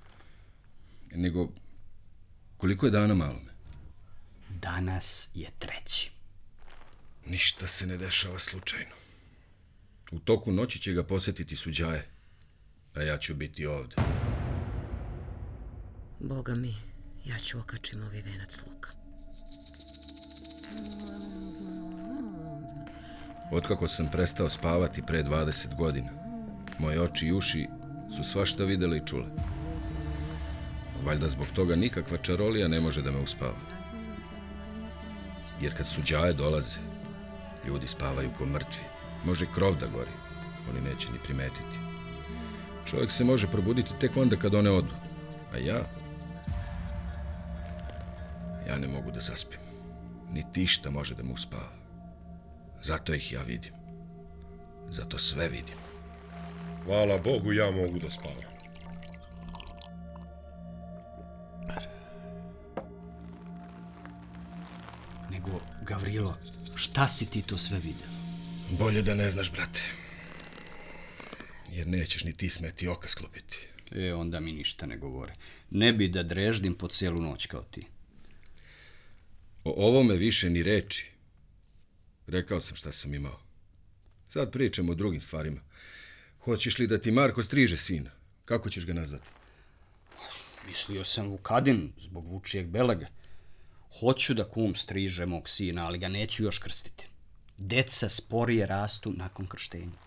Nego, 1.11 1.49
koliko 2.57 2.85
je 2.85 2.91
dana 2.91 3.13
malome? 3.13 3.51
Danas 4.49 5.29
je 5.33 5.47
treći. 5.59 6.11
Ništa 7.25 7.67
se 7.67 7.87
ne 7.87 7.97
dešava 7.97 8.39
slučajno. 8.39 8.91
U 10.11 10.19
toku 10.19 10.51
noći 10.51 10.79
će 10.79 10.93
ga 10.93 11.03
posjetiti 11.03 11.55
suđaje, 11.55 12.09
a 12.95 13.01
ja 13.01 13.17
ću 13.17 13.35
biti 13.35 13.65
ovde. 13.65 13.95
Boga 16.19 16.55
mi, 16.55 16.75
ja 17.25 17.39
ću 17.39 17.59
okačim 17.59 18.03
ovaj 18.03 18.21
venac 18.21 18.61
luka. 18.67 18.89
Otkako 23.51 23.87
sam 23.87 24.07
prestao 24.11 24.49
spavati 24.49 25.01
pre 25.01 25.23
20 25.23 25.75
godina, 25.75 26.09
moje 26.79 27.01
oči 27.01 27.27
i 27.27 27.33
uši 27.33 27.67
su 28.15 28.23
svašta 28.23 28.63
videle 28.63 28.97
i 28.97 29.05
čule. 29.05 29.25
Valjda 31.03 31.27
zbog 31.27 31.47
toga 31.55 31.75
nikakva 31.75 32.17
čarolija 32.17 32.67
ne 32.67 32.79
može 32.79 33.01
da 33.01 33.11
me 33.11 33.19
uspava. 33.19 33.79
Jer 35.61 35.77
kad 35.77 35.87
suđaje 35.87 36.33
dolaze, 36.33 36.79
ljudi 37.67 37.87
spavaju 37.87 38.29
ko 38.37 38.45
mrtvi. 38.45 38.83
Može 39.25 39.45
krov 39.53 39.75
da 39.79 39.87
gori, 39.87 40.11
oni 40.69 40.81
neće 40.81 41.11
ni 41.11 41.19
primetiti. 41.23 41.79
Čovjek 42.85 43.11
se 43.11 43.23
može 43.23 43.47
probuditi 43.47 43.93
tek 43.99 44.17
onda 44.17 44.35
kad 44.35 44.55
one 44.55 44.69
odu. 44.69 44.93
A 45.53 45.57
ja... 45.57 45.79
Ja 48.69 48.77
ne 48.77 48.87
mogu 48.87 49.11
da 49.11 49.19
zaspim. 49.19 49.59
Ni 50.31 50.43
tišta 50.53 50.89
može 50.89 51.15
da 51.15 51.23
me 51.23 51.33
uspava. 51.33 51.78
Zato 52.81 53.13
ih 53.13 53.31
ja 53.31 53.41
vidim. 53.41 53.74
Zato 54.89 55.17
sve 55.17 55.50
vidim. 55.50 55.75
Hvala 56.86 57.17
Bogu, 57.17 57.53
ja 57.53 57.71
mogu 57.71 58.00
da 58.00 58.09
spavam. 58.09 58.50
Nego, 65.31 65.62
Gavrilo, 65.81 66.36
šta 66.75 67.07
si 67.07 67.25
ti 67.29 67.41
to 67.41 67.57
sve 67.57 67.79
vidio? 67.79 68.07
Bolje 68.79 69.01
da 69.01 69.13
ne 69.15 69.29
znaš, 69.29 69.51
brate. 69.51 69.81
jer 71.71 71.88
nećeš 71.88 72.24
ni 72.24 72.33
ti 72.33 72.50
smeti 72.50 72.88
oka 72.88 73.07
sklopiti. 73.07 73.67
E, 73.91 74.13
onda 74.13 74.39
mi 74.39 74.51
ništa 74.51 74.86
ne 74.86 74.98
govore. 74.98 75.33
Ne 75.71 75.93
bi 75.93 76.07
da 76.07 76.24
dreždim 76.24 76.75
po 76.75 76.88
cijelu 76.88 77.21
noć 77.21 77.45
kao 77.45 77.63
ti. 77.63 77.86
O 79.63 79.88
ovome 79.88 80.15
više 80.15 80.50
ni 80.50 80.63
reči. 80.63 81.12
Rekao 82.29 82.59
sam 82.59 82.75
šta 82.75 82.91
sam 82.91 83.13
imao. 83.13 83.39
Sad 84.27 84.51
pričamo 84.51 84.91
o 84.91 84.95
drugim 84.95 85.21
stvarima. 85.21 85.62
Hoćeš 86.39 86.79
li 86.79 86.88
da 86.88 86.98
ti 86.98 87.12
Marko 87.12 87.43
striže 87.43 87.77
sina? 87.77 88.12
Kako 88.45 88.69
ćeš 88.69 88.86
ga 88.86 88.93
nazvati? 88.93 89.29
Mislio 90.67 91.05
sam 91.05 91.27
Vukadin 91.27 91.93
zbog 91.98 92.27
Vučijeg 92.27 92.67
belega. 92.67 93.07
Hoću 94.00 94.33
da 94.33 94.50
kum 94.50 94.75
striže 94.75 95.25
mog 95.25 95.50
sina, 95.50 95.86
ali 95.86 95.98
ga 95.98 96.07
neću 96.07 96.43
još 96.43 96.59
krstiti. 96.59 97.07
Deca 97.57 98.09
sporije 98.09 98.65
rastu 98.65 99.13
nakon 99.13 99.48
krštenja. 99.48 99.98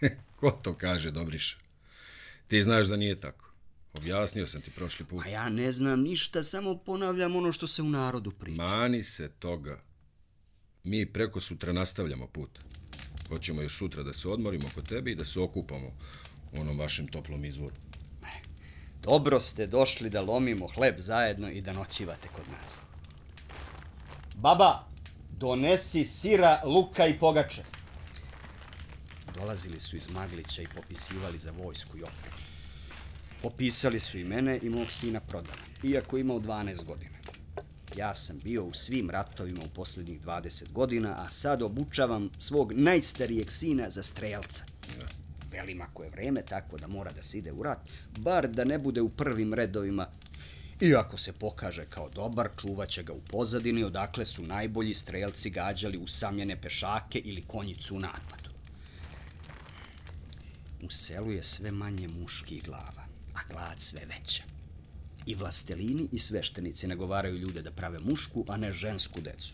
Ko 0.40 0.50
to 0.50 0.74
kaže, 0.74 1.10
Dobriša? 1.10 1.56
Ti 2.48 2.62
znaš 2.62 2.86
da 2.86 2.96
nije 2.96 3.20
tako. 3.20 3.50
Objasnio 3.92 4.46
sam 4.46 4.60
ti 4.60 4.70
prošli 4.70 5.06
put. 5.06 5.24
A 5.26 5.28
ja 5.28 5.48
ne 5.48 5.72
znam 5.72 6.00
ništa, 6.00 6.42
samo 6.42 6.78
ponavljam 6.78 7.36
ono 7.36 7.52
što 7.52 7.66
se 7.66 7.82
u 7.82 7.88
narodu 7.88 8.30
priča. 8.30 8.62
Mani 8.62 9.02
se 9.02 9.28
toga. 9.28 9.89
Mi 10.84 11.06
preko 11.06 11.40
sutra 11.40 11.72
nastavljamo 11.72 12.26
put. 12.26 12.58
Hoćemo 13.28 13.62
još 13.62 13.76
sutra 13.76 14.02
da 14.02 14.12
se 14.12 14.28
odmorimo 14.28 14.68
kod 14.74 14.88
tebe 14.88 15.10
i 15.10 15.14
da 15.14 15.24
se 15.24 15.40
okupamo 15.40 15.92
u 16.52 16.60
onom 16.60 16.78
vašem 16.78 17.06
toplom 17.06 17.44
izvoru. 17.44 17.74
Dobro 19.02 19.40
ste 19.40 19.66
došli 19.66 20.10
da 20.10 20.20
lomimo 20.20 20.66
hleb 20.66 20.94
zajedno 20.98 21.50
i 21.50 21.60
da 21.60 21.72
noćivate 21.72 22.28
kod 22.28 22.44
nas. 22.48 22.78
Baba, 24.34 24.86
donesi 25.30 26.04
sira, 26.04 26.62
luka 26.66 27.06
i 27.06 27.18
pogače. 27.18 27.62
Dolazili 29.34 29.80
su 29.80 29.96
iz 29.96 30.10
Maglića 30.10 30.62
i 30.62 30.66
popisivali 30.76 31.38
za 31.38 31.50
vojsku 31.50 31.98
i 31.98 32.02
opremu. 32.02 32.36
Popisali 33.42 34.00
su 34.00 34.18
i 34.18 34.24
mene 34.24 34.58
i 34.62 34.70
mog 34.70 34.92
sina 34.92 35.20
prodana, 35.20 35.62
iako 35.82 36.18
imao 36.18 36.38
12 36.38 36.84
godina. 36.84 37.19
Ja 37.96 38.14
sam 38.14 38.38
bio 38.44 38.64
u 38.64 38.74
svim 38.74 39.10
ratovima 39.10 39.62
u 39.64 39.68
posljednjih 39.68 40.20
20 40.20 40.72
godina, 40.72 41.14
a 41.18 41.28
sad 41.28 41.62
obučavam 41.62 42.30
svog 42.38 42.72
najstarijeg 42.72 43.52
sina 43.52 43.90
za 43.90 44.02
strelca. 44.02 44.64
Velim 45.52 45.80
ako 45.82 46.02
je 46.02 46.10
vreme 46.10 46.42
tako 46.42 46.78
da 46.78 46.86
mora 46.86 47.12
da 47.12 47.22
se 47.22 47.38
ide 47.38 47.52
u 47.52 47.62
rat, 47.62 47.78
bar 48.18 48.48
da 48.48 48.64
ne 48.64 48.78
bude 48.78 49.00
u 49.00 49.08
prvim 49.08 49.54
redovima. 49.54 50.06
I 50.80 50.94
ako 50.94 51.18
se 51.18 51.32
pokaže 51.32 51.84
kao 51.84 52.08
dobar, 52.08 52.48
čuvaće 52.60 53.02
ga 53.02 53.12
u 53.12 53.20
pozadini, 53.20 53.84
odakle 53.84 54.24
su 54.24 54.42
najbolji 54.42 54.94
strelci 54.94 55.50
gađali 55.50 55.98
usamljene 55.98 56.60
pešake 56.60 57.18
ili 57.18 57.42
konjicu 57.42 57.96
u 57.96 58.00
napadu. 58.00 58.50
U 60.82 60.90
selu 60.90 61.32
je 61.32 61.42
sve 61.42 61.70
manje 61.70 62.08
muških 62.08 62.64
glava, 62.64 63.04
a 63.34 63.52
glad 63.52 63.80
sve 63.80 64.00
veća. 64.00 64.59
I 65.30 65.34
vlastelini 65.34 66.08
i 66.12 66.18
sveštenici 66.18 66.86
nagovaraju 66.86 67.38
ljude 67.38 67.62
da 67.62 67.70
prave 67.70 67.98
mušku, 68.00 68.44
a 68.48 68.56
ne 68.56 68.72
žensku 68.72 69.20
decu. 69.20 69.52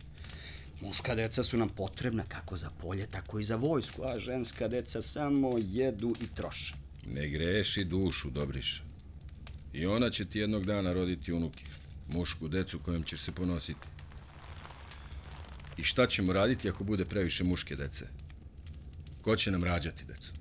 Muška 0.81 1.15
deca 1.15 1.43
su 1.43 1.59
nam 1.59 1.69
potrebna 1.69 2.25
kako 2.25 2.57
za 2.57 2.71
polje, 2.71 3.07
tako 3.07 3.41
i 3.41 3.45
za 3.45 3.57
vojsku, 3.57 4.03
a 4.05 4.21
ženska 4.21 4.69
deca 4.69 5.03
samo 5.03 5.59
jedu 5.59 6.15
i 6.21 6.27
troše. 6.35 6.75
Ne 7.07 7.29
greši 7.29 7.85
dušu, 7.85 8.31
Dobriša. 8.31 8.83
I 9.73 9.87
ona 9.87 10.11
će 10.11 10.25
ti 10.25 10.39
jednog 10.39 10.65
dana 10.65 10.93
roditi 10.93 11.33
unuke. 11.33 11.65
Mušku 12.09 12.49
decu 12.49 12.79
kojom 12.79 13.03
ćeš 13.03 13.21
se 13.21 13.33
ponositi. 13.33 13.87
I 15.77 15.85
šta 15.85 16.07
ćemo 16.07 16.33
raditi 16.33 16.69
ako 16.69 16.85
bude 16.85 17.05
previše 17.05 17.45
muške 17.45 17.77
dece? 17.77 18.09
Ko 19.23 19.37
će 19.37 19.51
nam 19.51 19.65
rađati 19.65 20.05
decu? 20.05 20.33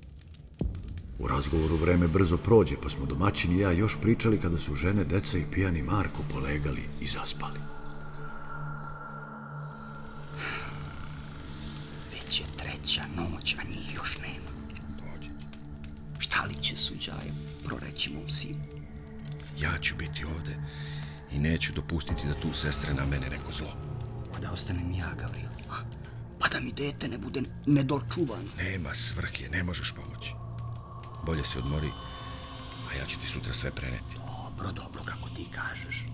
U 1.20 1.28
razgovoru 1.28 1.78
vreme 1.78 2.08
brzo 2.08 2.38
prođe, 2.38 2.76
pa 2.84 2.90
smo 2.90 3.06
domaćini 3.06 3.56
i 3.56 3.60
ja 3.60 3.72
još 3.72 3.98
pričali 4.02 4.40
kada 4.42 4.58
su 4.58 4.76
žene, 4.76 5.04
deca 5.04 5.38
i 5.38 5.46
pijani 5.52 5.84
Marko 5.84 6.24
polegali 6.34 6.90
i 7.02 7.08
zaspali. 7.08 7.60
Već 12.14 12.40
je 12.40 12.46
treća 12.58 13.04
noć, 13.16 13.56
a 13.60 13.64
njih 13.70 13.96
još 13.96 14.18
nema. 14.18 14.52
Dođe. 14.98 15.30
Šta 16.20 16.44
li 16.44 16.56
će 16.64 16.78
suđaje 16.78 17.34
proreći 17.66 18.14
mom 18.14 18.30
sinu? 18.30 18.64
Ja 19.60 19.78
ću 19.82 19.96
biti 19.96 20.26
ovde 20.26 20.56
i 21.32 21.40
neću 21.40 21.74
dopustiti 21.74 22.28
da 22.28 22.34
tu 22.34 22.54
sestre 22.54 22.94
na 22.94 23.06
mene 23.06 23.30
neko 23.30 23.52
zlo. 23.52 23.74
Pa 24.34 24.40
da 24.40 24.52
ostanem 24.52 24.92
ja, 24.92 25.14
Gavril. 25.20 25.50
A? 25.70 25.76
Pa 26.40 26.48
da 26.48 26.60
mi 26.60 26.72
dete 26.72 27.08
ne 27.08 27.18
bude 27.18 27.42
nedočuvano. 27.66 28.50
Nema 28.58 28.94
svrhe, 28.94 29.50
ne 29.50 29.64
možeš 29.64 29.94
pomoći. 29.94 30.45
Bolje 31.26 31.44
se 31.44 31.60
odmori, 31.60 31.90
a 32.92 32.98
ja 33.00 33.06
ću 33.06 33.20
ti 33.20 33.28
sutra 33.28 33.54
sve 33.54 33.72
preneti. 33.72 34.18
Dobro, 34.58 34.72
dobro, 34.72 35.04
kako 35.04 35.30
ti 35.36 35.48
kažeš. 35.52 36.06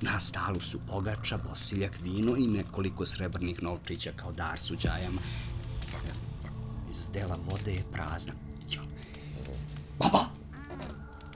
Na 0.00 0.20
stalu 0.20 0.60
su 0.60 0.80
pogača, 0.86 1.38
bosiljak, 1.48 1.98
vino 2.02 2.36
i 2.36 2.46
nekoliko 2.46 3.06
srebrnih 3.06 3.62
novčića 3.62 4.12
kao 4.16 4.32
dar 4.32 4.60
suđajama. 4.60 5.20
Iz 6.90 7.08
dela 7.12 7.36
vode 7.46 7.72
je 7.72 7.84
prazna. 7.92 8.32
Jo. 8.70 8.82
Baba! 9.98 10.24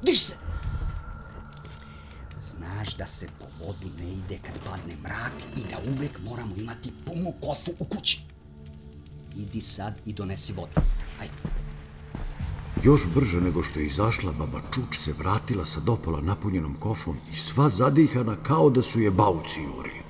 Diš 0.02 0.20
se! 0.20 0.36
Znaš 2.40 2.96
da 2.96 3.06
se 3.06 3.26
po 3.38 3.64
vodu 3.64 3.88
ne 3.98 4.12
ide 4.12 4.38
kad 4.46 4.58
padne 4.64 4.96
mrak 5.02 5.32
i 5.56 5.60
da 5.70 5.92
uvek 5.92 6.20
moramo 6.24 6.56
imati 6.56 6.92
punu 7.06 7.32
kofu 7.40 7.70
u 7.78 7.84
kući. 7.84 8.20
Idi 9.36 9.60
sad 9.60 10.00
i 10.06 10.12
donesi 10.12 10.52
vodu. 10.52 10.80
Ajde. 11.20 11.47
Još 12.84 13.06
brže 13.14 13.40
nego 13.40 13.62
što 13.62 13.80
je 13.80 13.86
izašla, 13.86 14.32
baba 14.32 14.60
Čuč 14.74 14.98
se 14.98 15.12
vratila 15.18 15.64
sa 15.64 15.80
dopola 15.80 16.20
napunjenom 16.20 16.74
kofom 16.74 17.16
i 17.32 17.36
sva 17.36 17.68
zadihana 17.68 18.36
kao 18.42 18.70
da 18.70 18.82
su 18.82 19.00
je 19.00 19.10
bauci 19.10 19.60
jurili. 19.62 20.02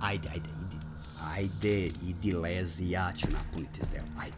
Ajde, 0.00 0.28
ajde, 0.28 0.48
idi. 0.48 0.76
Ajde, 1.34 1.90
idi, 2.08 2.32
lezi, 2.32 2.90
ja 2.90 3.12
ću 3.16 3.26
napuniti 3.30 3.84
zdelo. 3.84 4.06
Ajde. 4.20 4.36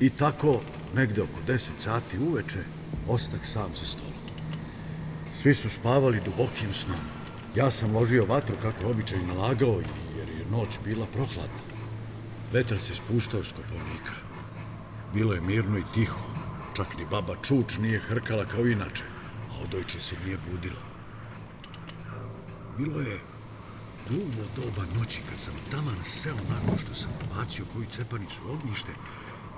I 0.00 0.10
tako, 0.10 0.60
negde 0.94 1.22
oko 1.22 1.40
10 1.48 1.68
sati 1.78 2.18
uveče, 2.18 2.60
ostah 3.08 3.40
sam 3.42 3.70
za 3.74 3.84
stolom. 3.84 4.12
Svi 5.32 5.54
su 5.54 5.70
spavali 5.70 6.20
dubokim 6.24 6.74
snom. 6.74 7.00
Ja 7.56 7.70
sam 7.70 7.96
ložio 7.96 8.24
vatru 8.24 8.56
kako 8.62 8.84
je 8.84 8.90
običaj 8.90 9.18
nalagao 9.22 9.80
jer 10.18 10.28
je 10.28 10.46
noć 10.50 10.78
bila 10.84 11.06
prohladna. 11.06 11.69
Vetar 12.52 12.78
se 12.78 12.94
spuštao 12.94 13.44
s 13.44 13.52
koponika. 13.52 14.12
Bilo 15.14 15.34
je 15.34 15.40
mirno 15.40 15.78
i 15.78 15.84
tiho. 15.94 16.18
Čak 16.76 16.96
ni 16.98 17.06
baba 17.10 17.34
Čuč 17.42 17.78
nije 17.78 17.98
hrkala 17.98 18.44
kao 18.44 18.66
inače, 18.66 19.04
a 19.50 19.62
odojče 19.64 20.00
se 20.00 20.16
nije 20.24 20.38
budilo. 20.52 20.80
Bilo 22.78 23.00
je 23.00 23.20
gluvo 24.08 24.44
doba 24.56 24.86
noći 24.98 25.22
kad 25.30 25.38
sam 25.38 25.54
taman 25.70 26.04
seo 26.04 26.36
nakon 26.50 26.78
što 26.78 26.94
sam 26.94 27.10
bacio 27.36 27.64
koju 27.72 27.86
cepanicu 27.90 28.42
u 28.46 28.52
ognjište 28.52 28.92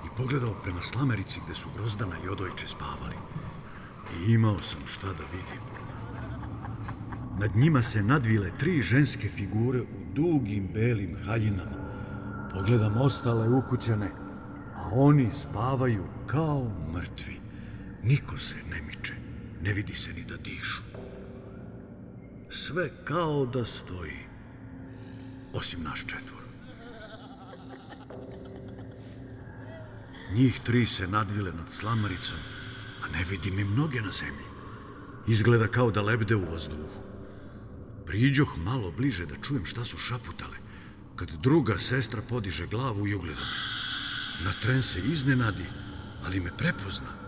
i 0.05 0.07
pogledao 0.17 0.53
prema 0.53 0.81
slamerici 0.81 1.41
gde 1.45 1.55
su 1.55 1.69
Grozdana 1.75 2.15
i 2.25 2.29
Odojče 2.29 2.67
spavali. 2.67 3.15
I 4.17 4.33
imao 4.33 4.61
sam 4.61 4.81
šta 4.87 5.07
da 5.07 5.23
vidim. 5.31 5.61
Nad 7.39 7.55
njima 7.55 7.81
se 7.81 8.03
nadvile 8.03 8.51
tri 8.57 8.81
ženske 8.81 9.29
figure 9.29 9.81
u 9.81 10.13
dugim 10.13 10.69
belim 10.73 11.17
haljinama. 11.25 11.82
Pogledam 12.53 13.01
ostale 13.01 13.49
ukućane, 13.49 14.11
a 14.75 14.89
oni 14.91 15.29
spavaju 15.41 16.03
kao 16.27 16.71
mrtvi. 16.93 17.39
Niko 18.03 18.37
se 18.37 18.55
ne 18.69 18.81
miče, 18.81 19.13
ne 19.61 19.73
vidi 19.73 19.95
se 19.95 20.13
ni 20.13 20.23
da 20.23 20.37
dišu. 20.37 20.81
Sve 22.49 22.89
kao 23.05 23.45
da 23.45 23.65
stoji, 23.65 24.19
osim 25.53 25.83
naš 25.83 25.99
četvor. 26.01 26.43
Njih 30.33 30.59
tri 30.65 30.85
se 30.85 31.07
nadvile 31.07 31.51
nad 31.51 31.69
slamaricom, 31.69 32.39
a 33.03 33.17
ne 33.17 33.25
vidim 33.29 33.59
im 33.59 33.75
noge 33.75 34.01
na 34.01 34.11
zemlji. 34.11 34.45
Izgleda 35.27 35.67
kao 35.67 35.91
da 35.91 36.01
lebde 36.01 36.35
u 36.35 36.51
vazduhu. 36.51 37.03
Priđoh 38.05 38.57
malo 38.57 38.91
bliže 38.91 39.25
da 39.25 39.35
čujem 39.41 39.65
šta 39.65 39.83
su 39.83 39.97
šaputale, 39.97 40.57
kad 41.15 41.31
druga 41.41 41.77
sestra 41.77 42.21
podiže 42.29 42.67
glavu 42.67 43.07
i 43.07 43.15
ugleda. 43.15 43.45
Na 44.45 44.51
tren 44.61 44.83
se 44.83 44.99
iznenadi, 44.99 45.65
ali 46.25 46.39
me 46.39 46.51
prepozna. 46.57 47.22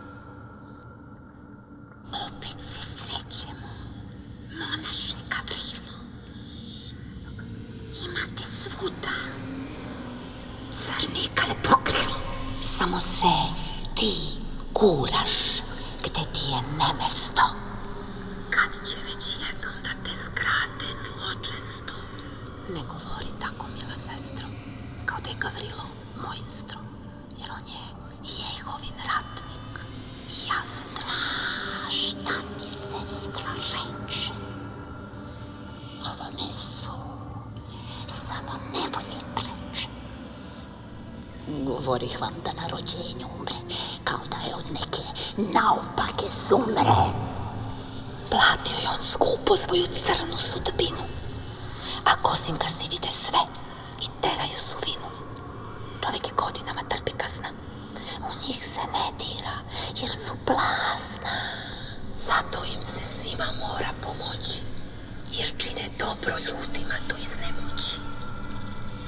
Jer 65.37 65.51
čine 65.57 65.89
dobro 65.99 66.33
ljudima 66.47 66.97
to 67.07 67.15
iznemoći. 67.17 67.97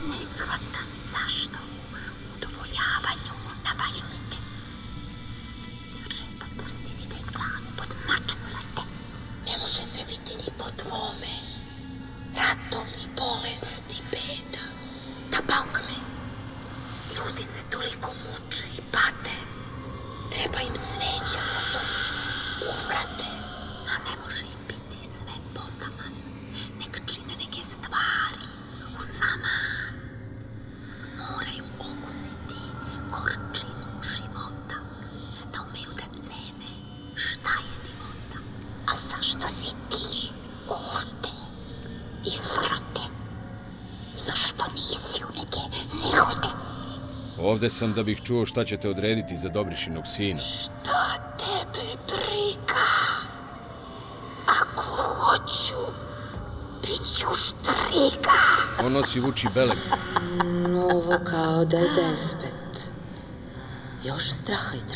Ne 0.10 0.20
shvatam 0.34 0.90
zašto 1.12 1.58
u 1.64 2.36
udovoljavanju 2.36 3.34
navaljujete. 3.66 4.38
Treba 6.10 6.46
pustiti 6.58 7.08
da 7.10 7.32
glavu 7.32 7.70
pod 7.78 7.92
mačem. 8.08 8.40
Ne 9.46 9.58
može 9.58 9.84
sve 9.92 10.04
biti 10.10 10.36
ni 10.36 10.50
po 10.58 10.66
dvome. 10.84 11.34
Ratovi, 12.36 13.04
bolesti, 13.18 13.87
Ovde 47.58 47.70
sam 47.70 47.94
da 47.94 48.04
bih 48.04 48.20
čuo 48.24 48.46
šta 48.46 48.66
ćete 48.66 48.90
odrediti 48.90 49.38
za 49.38 49.50
Dobrišinog 49.50 50.08
sina. 50.08 50.40
Šta 50.40 51.16
tebe 51.40 51.88
briga? 52.08 52.86
Ako 54.46 54.84
hoću, 54.84 55.92
bit 56.82 57.18
ću 57.18 57.28
štriga. 57.36 58.38
On 58.86 58.92
nosi 58.92 59.20
vuči 59.20 59.48
beleg. 59.54 59.78
Novo 60.70 61.20
kao 61.32 61.66
da 61.66 61.78
je 61.78 61.90
despet. 61.96 62.90
Još 64.04 64.32
straha 64.32 64.76
i 64.76 64.94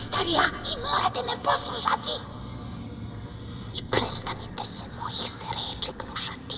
najstarija 0.00 0.42
i 0.42 0.80
morate 0.80 1.20
me 1.26 1.42
poslušati. 1.42 2.12
I 3.74 3.82
prestanite 3.90 4.64
se 4.64 4.84
mojih 5.00 5.30
se 5.30 5.44
reči 5.50 5.92
gnušati. 5.98 6.56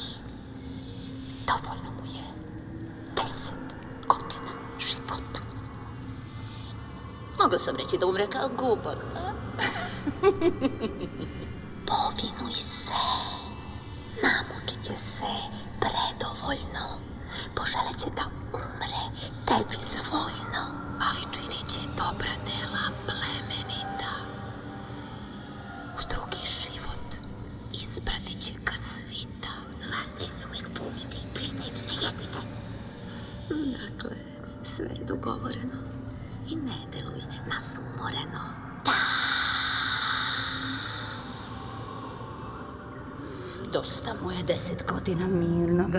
Dovoljno 1.46 1.90
mu 1.98 2.06
je 2.14 2.24
deset 3.16 3.54
godina 4.08 4.52
života. 4.78 5.40
Mogla 7.38 7.58
sam 7.58 7.76
reći 7.76 7.98
da 7.98 8.06
umre 8.06 8.26
kao 8.26 8.48
gubor. 8.48 8.96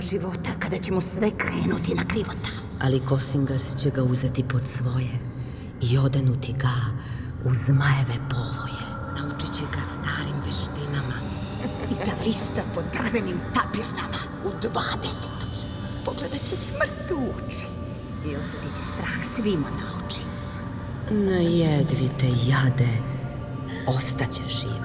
života 0.09 0.51
kada 0.59 0.77
ćemo 0.77 1.01
sve 1.01 1.31
krenuti 1.37 1.95
na 1.95 2.05
krivota. 2.07 2.51
Ali 2.83 3.05
Kosingas 3.05 3.75
će 3.75 3.89
ga 3.89 4.03
uzeti 4.03 4.43
pod 4.43 4.61
svoje 4.67 5.13
i 5.81 5.97
odenuti 5.97 6.53
ga 6.53 6.75
u 7.45 7.53
zmajeve 7.53 8.17
povoje. 8.29 8.83
Naučit 9.17 9.53
će 9.53 9.63
ga 9.63 9.83
starim 9.83 10.37
veštinama. 10.45 11.17
I 11.91 11.95
da 12.05 12.25
lista 12.25 12.63
po 12.75 12.81
drvenim 12.93 13.37
tapirnama 13.53 14.21
u 14.45 14.49
dvadesetoj. 14.61 15.53
Pogledat 16.05 16.41
će 16.49 16.55
smrt 16.55 17.11
u 17.11 17.21
oči 17.37 17.67
i 18.25 18.35
osjetit 18.35 18.75
će 18.75 18.83
strah 18.83 19.23
svima 19.35 19.69
na 19.69 20.05
oči. 20.05 20.21
Najedvite 21.11 22.27
jade, 22.47 22.89
ostaće 23.87 24.43
živ 24.47 24.83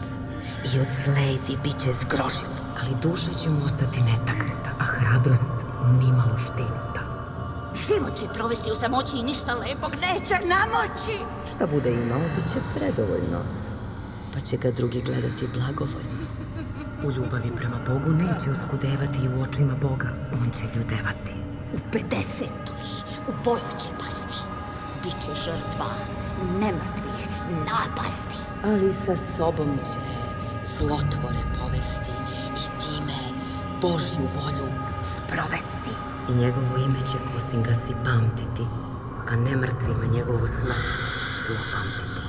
i 0.75 0.81
od 0.81 0.89
zledi 1.05 1.59
bit 1.65 1.79
će 1.79 1.93
zgroživ. 1.93 2.58
Ali 2.81 2.95
duša 3.03 3.33
će 3.33 3.51
mu 3.51 3.65
ostati 3.65 4.01
netaknuta, 4.01 4.71
a 4.79 4.85
hrabrost 4.85 5.53
nimalo 6.01 6.37
štinuta. 6.39 7.03
Život 7.87 8.17
će 8.19 8.25
provesti 8.35 8.73
u 8.73 8.77
samoći 8.77 9.17
i 9.17 9.23
ništa 9.23 9.55
lepog 9.55 9.93
neće 10.01 10.35
namoći. 10.35 11.15
Šta 11.53 11.67
bude 11.67 11.91
imao, 11.93 12.21
bit 12.37 12.53
će 12.53 12.59
predovoljno, 12.75 13.41
pa 14.35 14.41
će 14.41 14.57
ga 14.57 14.71
drugi 14.71 15.03
gledati 15.03 15.49
blagovoljno. 15.55 16.27
U 17.05 17.11
ljubavi 17.11 17.57
prema 17.57 17.79
Bogu 17.87 18.13
neće 18.13 18.51
oskudevati 18.51 19.19
i 19.25 19.29
u 19.29 19.43
očima 19.43 19.75
Boga 19.83 20.09
on 20.33 20.51
će 20.51 20.79
ljudevati. 20.79 21.35
U 21.75 21.79
50. 21.93 22.45
u 23.29 23.33
boju 23.45 23.71
će 23.83 23.91
pasti. 23.99 24.39
Biće 25.03 25.35
žrtva 25.35 25.91
nemrtvih 26.61 27.29
napasti. 27.49 28.37
Ali 28.65 28.93
sa 28.93 29.17
sobom 29.17 29.79
će 29.85 30.01
zlotvore 30.79 31.43
povesti 31.59 31.68
i 31.68 31.68
time 31.68 31.68
Božju 33.83 34.29
volju 34.35 34.73
sprovesti. 35.03 35.93
I 36.29 36.33
njegovo 36.35 36.77
ime 36.77 37.01
će 37.01 37.19
Kosingasi 37.33 37.93
pamtiti, 38.05 38.63
a 39.29 39.37
nemrtvima 39.37 40.05
njegovu 40.13 40.47
smrt 40.47 40.87
zlopamtiti. 41.47 42.29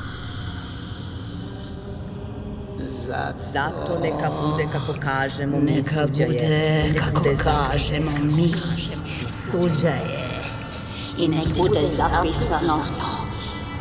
Zato, 2.77 3.39
Zato 3.53 3.99
neka 3.99 4.29
bude 4.41 4.67
kako 4.71 4.93
kažemo 4.99 5.57
mi 5.59 5.71
Neka 5.71 5.89
suđa 6.07 6.23
je. 6.23 6.29
bude 6.29 6.93
Neka 6.93 7.05
kako 7.05 7.19
bude 7.19 7.38
kažemo 7.43 8.12
mi. 8.12 8.53
Suđa 9.27 9.89
je. 9.89 10.43
I 11.17 11.27
nek 11.27 11.57
bude 11.57 11.79
zapisano 11.88 12.83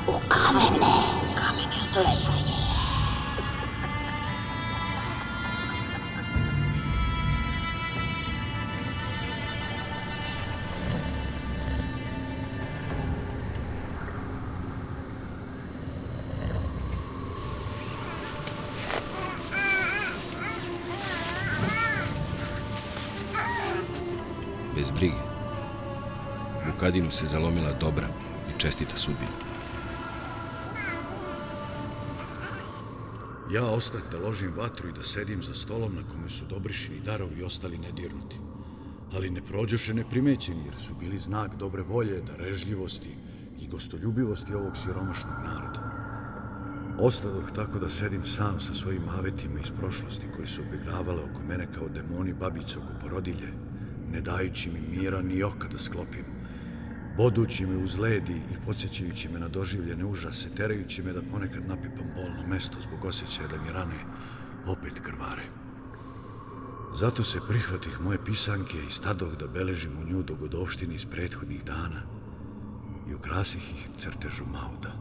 u 0.08 0.12
kamene. 0.28 0.94
U 1.22 1.34
kamene 1.34 1.78
ležaje. 1.96 2.47
Bez 24.78 24.90
brige. 24.90 25.22
U 26.68 26.78
Kadinu 26.80 27.10
se 27.10 27.26
zalomila 27.26 27.72
dobra 27.80 28.08
i 28.50 28.60
čestita 28.60 28.96
sudbina. 28.96 29.30
Ja 33.52 33.64
ostah 33.64 34.02
da 34.12 34.18
ložim 34.18 34.54
vatru 34.56 34.88
i 34.88 34.92
da 34.92 35.02
sedim 35.02 35.42
za 35.42 35.54
stolom 35.54 35.94
na 35.94 36.02
kome 36.08 36.28
su 36.28 36.44
dobrišini 36.44 37.00
darovi 37.00 37.42
ostali 37.42 37.78
nedirnuti. 37.78 38.36
Ali 39.14 39.30
ne 39.30 39.42
prođoše 39.42 39.94
neprimećeni 39.94 40.64
jer 40.64 40.74
su 40.74 40.94
bili 40.94 41.18
znak 41.18 41.56
dobre 41.56 41.82
volje, 41.82 42.20
darežljivosti 42.20 43.16
i 43.60 43.68
gostoljubivosti 43.68 44.54
ovog 44.54 44.76
siromašnog 44.76 45.34
naroda. 45.44 45.80
Ostadoh 47.00 47.50
tako 47.54 47.78
da 47.78 47.90
sedim 47.90 48.24
sam 48.24 48.60
sa 48.60 48.74
svojim 48.74 49.08
avetima 49.08 49.60
iz 49.60 49.70
prošlosti 49.80 50.26
koji 50.36 50.46
su 50.46 50.62
obigravale 50.62 51.22
oko 51.22 51.42
mene 51.48 51.68
kao 51.74 51.88
demoni 51.88 52.32
babice 52.32 52.78
oko 52.78 52.92
porodilje, 53.00 53.52
ne 54.12 54.20
dajući 54.20 54.70
mi 54.70 54.98
mira 54.98 55.22
ni 55.22 55.42
oka 55.42 55.68
da 55.68 55.78
sklopim, 55.78 56.24
bodući 57.16 57.66
me 57.66 57.76
uz 57.76 57.98
ledi 57.98 58.36
i 58.36 58.64
podsjećajući 58.66 59.28
me 59.28 59.38
na 59.38 59.48
doživljene 59.48 60.04
užase, 60.04 60.54
terajući 60.54 61.02
me 61.02 61.12
da 61.12 61.22
ponekad 61.32 61.68
napipam 61.68 62.06
bolno 62.14 62.46
mesto 62.48 62.76
zbog 62.80 63.04
osjećaja 63.04 63.48
da 63.48 63.62
mi 63.62 63.72
rane 63.72 64.04
opet 64.66 65.00
krvare. 65.00 65.42
Zato 66.94 67.24
se 67.24 67.40
prihvatih 67.48 68.00
moje 68.00 68.24
pisanke 68.24 68.78
i 68.88 68.92
stadoh 68.92 69.36
da 69.38 69.46
beležim 69.46 69.92
u 69.98 70.04
nju 70.04 70.22
dogodovštini 70.22 70.94
iz 70.94 71.04
prethodnih 71.04 71.64
dana 71.64 72.02
i 73.10 73.14
ukrasih 73.14 73.70
ih 73.70 73.88
crtežu 73.98 74.44
Mauda. 74.44 74.92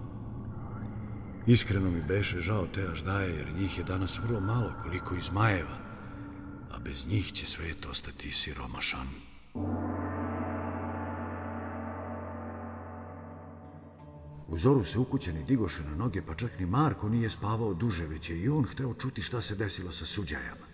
Iskreno 1.47 1.91
mi 1.91 2.01
beše 2.07 2.41
žao 2.41 2.67
te 2.67 2.87
aždaje, 2.91 3.35
jer 3.35 3.53
njih 3.59 3.77
je 3.77 3.83
danas 3.83 4.19
vrlo 4.19 4.39
malo 4.39 4.73
koliko 4.83 5.15
iz 5.15 5.31
Majeva, 5.31 5.86
a 6.71 6.79
bez 6.79 7.07
njih 7.07 7.33
će 7.33 7.45
svet 7.45 7.85
ostati 7.85 8.31
siromašan. 8.31 9.07
U 14.47 14.57
zoru 14.57 14.83
se 14.83 14.99
ukućeni 14.99 15.43
digoše 15.43 15.83
na 15.83 15.95
noge, 15.95 16.21
pa 16.21 16.35
čak 16.35 16.59
ni 16.59 16.65
Marko 16.65 17.09
nije 17.09 17.29
spavao 17.29 17.73
duže, 17.73 18.05
već 18.07 18.29
je 18.29 18.37
i 18.37 18.49
on 18.49 18.65
hteo 18.65 18.93
čuti 18.93 19.21
šta 19.21 19.41
se 19.41 19.55
desilo 19.55 19.91
sa 19.91 20.05
suđajama. 20.05 20.67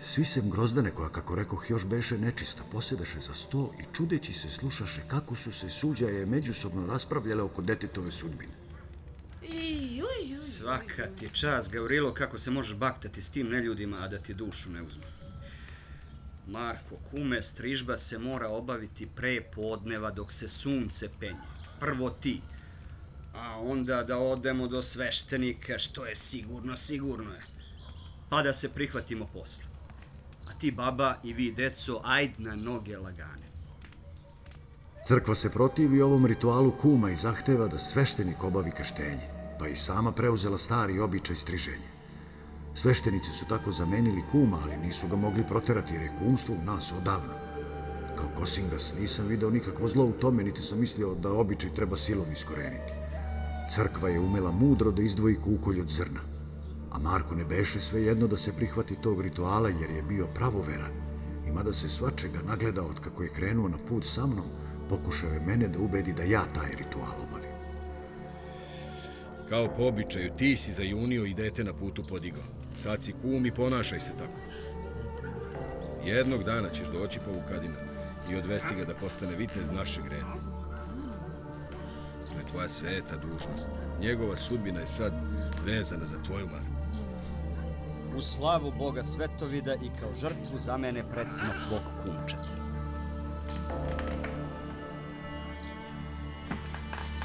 Svi 0.00 0.24
sem 0.24 0.50
grozdane, 0.50 0.90
koja, 0.90 1.08
kako 1.08 1.34
rekoh, 1.34 1.70
još 1.70 1.86
beše 1.86 2.18
nečista, 2.18 2.62
posjedaše 2.72 3.20
za 3.20 3.34
sto 3.34 3.70
i 3.80 3.94
čudeći 3.96 4.32
se 4.32 4.50
slušaše 4.50 5.02
kako 5.08 5.36
su 5.36 5.52
se 5.52 5.70
suđaje 5.70 6.26
međusobno 6.26 6.86
raspravljale 6.86 7.42
oko 7.42 7.62
detetove 7.62 8.12
sudbine. 8.12 8.52
I 9.42 9.93
Svaka 10.64 11.06
ti 11.18 11.28
čas, 11.32 11.68
Gavrilo, 11.70 12.14
kako 12.14 12.38
se 12.38 12.50
možeš 12.50 12.76
baktati 12.76 13.22
s 13.22 13.30
tim 13.30 13.48
neljudima, 13.48 13.96
a 14.00 14.08
da 14.08 14.18
ti 14.18 14.34
dušu 14.34 14.70
ne 14.70 14.82
uzmu. 14.82 15.02
Marko, 16.46 16.96
kume, 17.10 17.42
strižba 17.42 17.96
se 17.96 18.18
mora 18.18 18.48
obaviti 18.48 19.08
pre 19.16 19.40
podneva 19.54 20.10
dok 20.10 20.32
se 20.32 20.48
sunce 20.48 21.08
penje. 21.20 21.44
Prvo 21.80 22.10
ti, 22.10 22.40
a 23.34 23.60
onda 23.60 24.02
da 24.02 24.18
odemo 24.18 24.68
do 24.68 24.82
sveštenika, 24.82 25.78
što 25.78 26.06
je 26.06 26.16
sigurno, 26.16 26.76
sigurno 26.76 27.32
je. 27.32 27.42
Pa 28.28 28.42
da 28.42 28.52
se 28.52 28.68
prihvatimo 28.68 29.28
posle. 29.32 29.64
A 30.48 30.58
ti, 30.58 30.70
baba 30.70 31.16
i 31.24 31.32
vi, 31.32 31.52
deco, 31.52 32.00
ajd 32.04 32.30
na 32.38 32.54
noge 32.54 32.96
lagane. 32.96 33.48
Crkva 35.06 35.34
se 35.34 35.50
protivi 35.50 36.02
ovom 36.02 36.26
ritualu 36.26 36.72
kuma 36.80 37.10
i 37.10 37.16
zahteva 37.16 37.68
da 37.68 37.78
sveštenik 37.78 38.44
obavi 38.44 38.70
krštenje, 38.70 39.33
pa 39.58 39.68
i 39.68 39.76
sama 39.76 40.12
preuzela 40.12 40.58
stari 40.58 41.00
običaj 41.00 41.36
striženja. 41.36 41.94
Sveštenici 42.74 43.30
su 43.30 43.46
tako 43.48 43.72
zamenili 43.72 44.22
kuma, 44.32 44.58
ali 44.64 44.76
nisu 44.76 45.08
ga 45.08 45.16
mogli 45.16 45.46
proterati 45.46 45.94
jer 45.94 46.02
je 46.02 46.12
kumstvo 46.18 46.54
u 46.54 46.64
nas 46.64 46.92
odavno. 46.92 47.34
Kao 48.16 48.28
Kosingas 48.38 48.94
nisam 49.00 49.26
video 49.26 49.50
nikakvo 49.50 49.88
zlo 49.88 50.04
u 50.04 50.12
tome, 50.12 50.44
niti 50.44 50.62
sam 50.62 50.80
mislio 50.80 51.14
da 51.14 51.32
običaj 51.32 51.70
treba 51.70 51.96
silom 51.96 52.32
iskoreniti. 52.32 52.92
Crkva 53.70 54.08
je 54.08 54.20
umela 54.20 54.52
mudro 54.52 54.90
da 54.90 55.02
izdvoji 55.02 55.36
kukolj 55.36 55.80
od 55.80 55.88
zrna. 55.88 56.20
A 56.92 56.98
Marko 56.98 57.34
ne 57.34 57.44
beše 57.44 57.80
sve 57.80 58.02
jedno 58.02 58.26
da 58.26 58.36
se 58.36 58.52
prihvati 58.52 58.96
tog 58.96 59.20
rituala 59.20 59.68
jer 59.68 59.90
je 59.90 60.02
bio 60.02 60.26
pravoveran. 60.26 60.92
I 61.48 61.50
mada 61.50 61.72
se 61.72 61.88
svačega 61.88 62.38
nagleda 62.46 62.82
od 62.82 63.00
kako 63.00 63.22
je 63.22 63.28
krenuo 63.28 63.68
na 63.68 63.78
put 63.88 64.06
sa 64.06 64.26
mnom, 64.26 64.46
pokušao 64.88 65.30
je 65.30 65.40
mene 65.40 65.68
da 65.68 65.78
ubedi 65.78 66.12
da 66.12 66.22
ja 66.22 66.44
taj 66.54 66.70
ritual 66.78 67.12
obavim. 67.22 67.33
Kao 69.54 69.68
po 69.76 69.86
običaju, 69.86 70.30
ti 70.38 70.56
si 70.56 70.72
za 70.72 70.82
junio 70.82 71.24
i 71.24 71.34
dete 71.34 71.64
na 71.64 71.72
putu 71.72 72.04
podigao. 72.04 72.42
Sad 72.78 73.02
si 73.02 73.12
kum 73.22 73.46
i 73.46 73.50
ponašaj 73.50 74.00
se 74.00 74.12
tako. 74.18 74.40
Jednog 76.04 76.44
dana 76.44 76.70
ćeš 76.70 76.86
doći 76.92 77.20
po 77.24 77.30
Vukadina 77.32 77.74
i 78.30 78.36
odvesti 78.36 78.74
ga 78.74 78.84
da 78.84 78.94
postane 78.94 79.36
vitez 79.36 79.70
našeg 79.70 80.04
reda. 80.04 80.34
To 82.32 82.38
je 82.38 82.46
tvoja 82.50 82.68
sveta 82.68 83.16
dužnost. 83.16 83.68
Njegova 84.00 84.36
sudbina 84.36 84.80
je 84.80 84.86
sad 84.86 85.12
vezana 85.66 86.04
za 86.04 86.22
tvoju 86.22 86.46
Marku. 86.46 86.98
U 88.16 88.22
slavu 88.22 88.72
Boga 88.78 89.04
Svetovida 89.04 89.74
i 89.74 90.00
kao 90.00 90.14
žrtvu 90.14 90.58
za 90.58 90.76
mene 90.76 91.04
predsima 91.12 91.54
svog 91.54 91.82
kumčeta. 92.02 92.48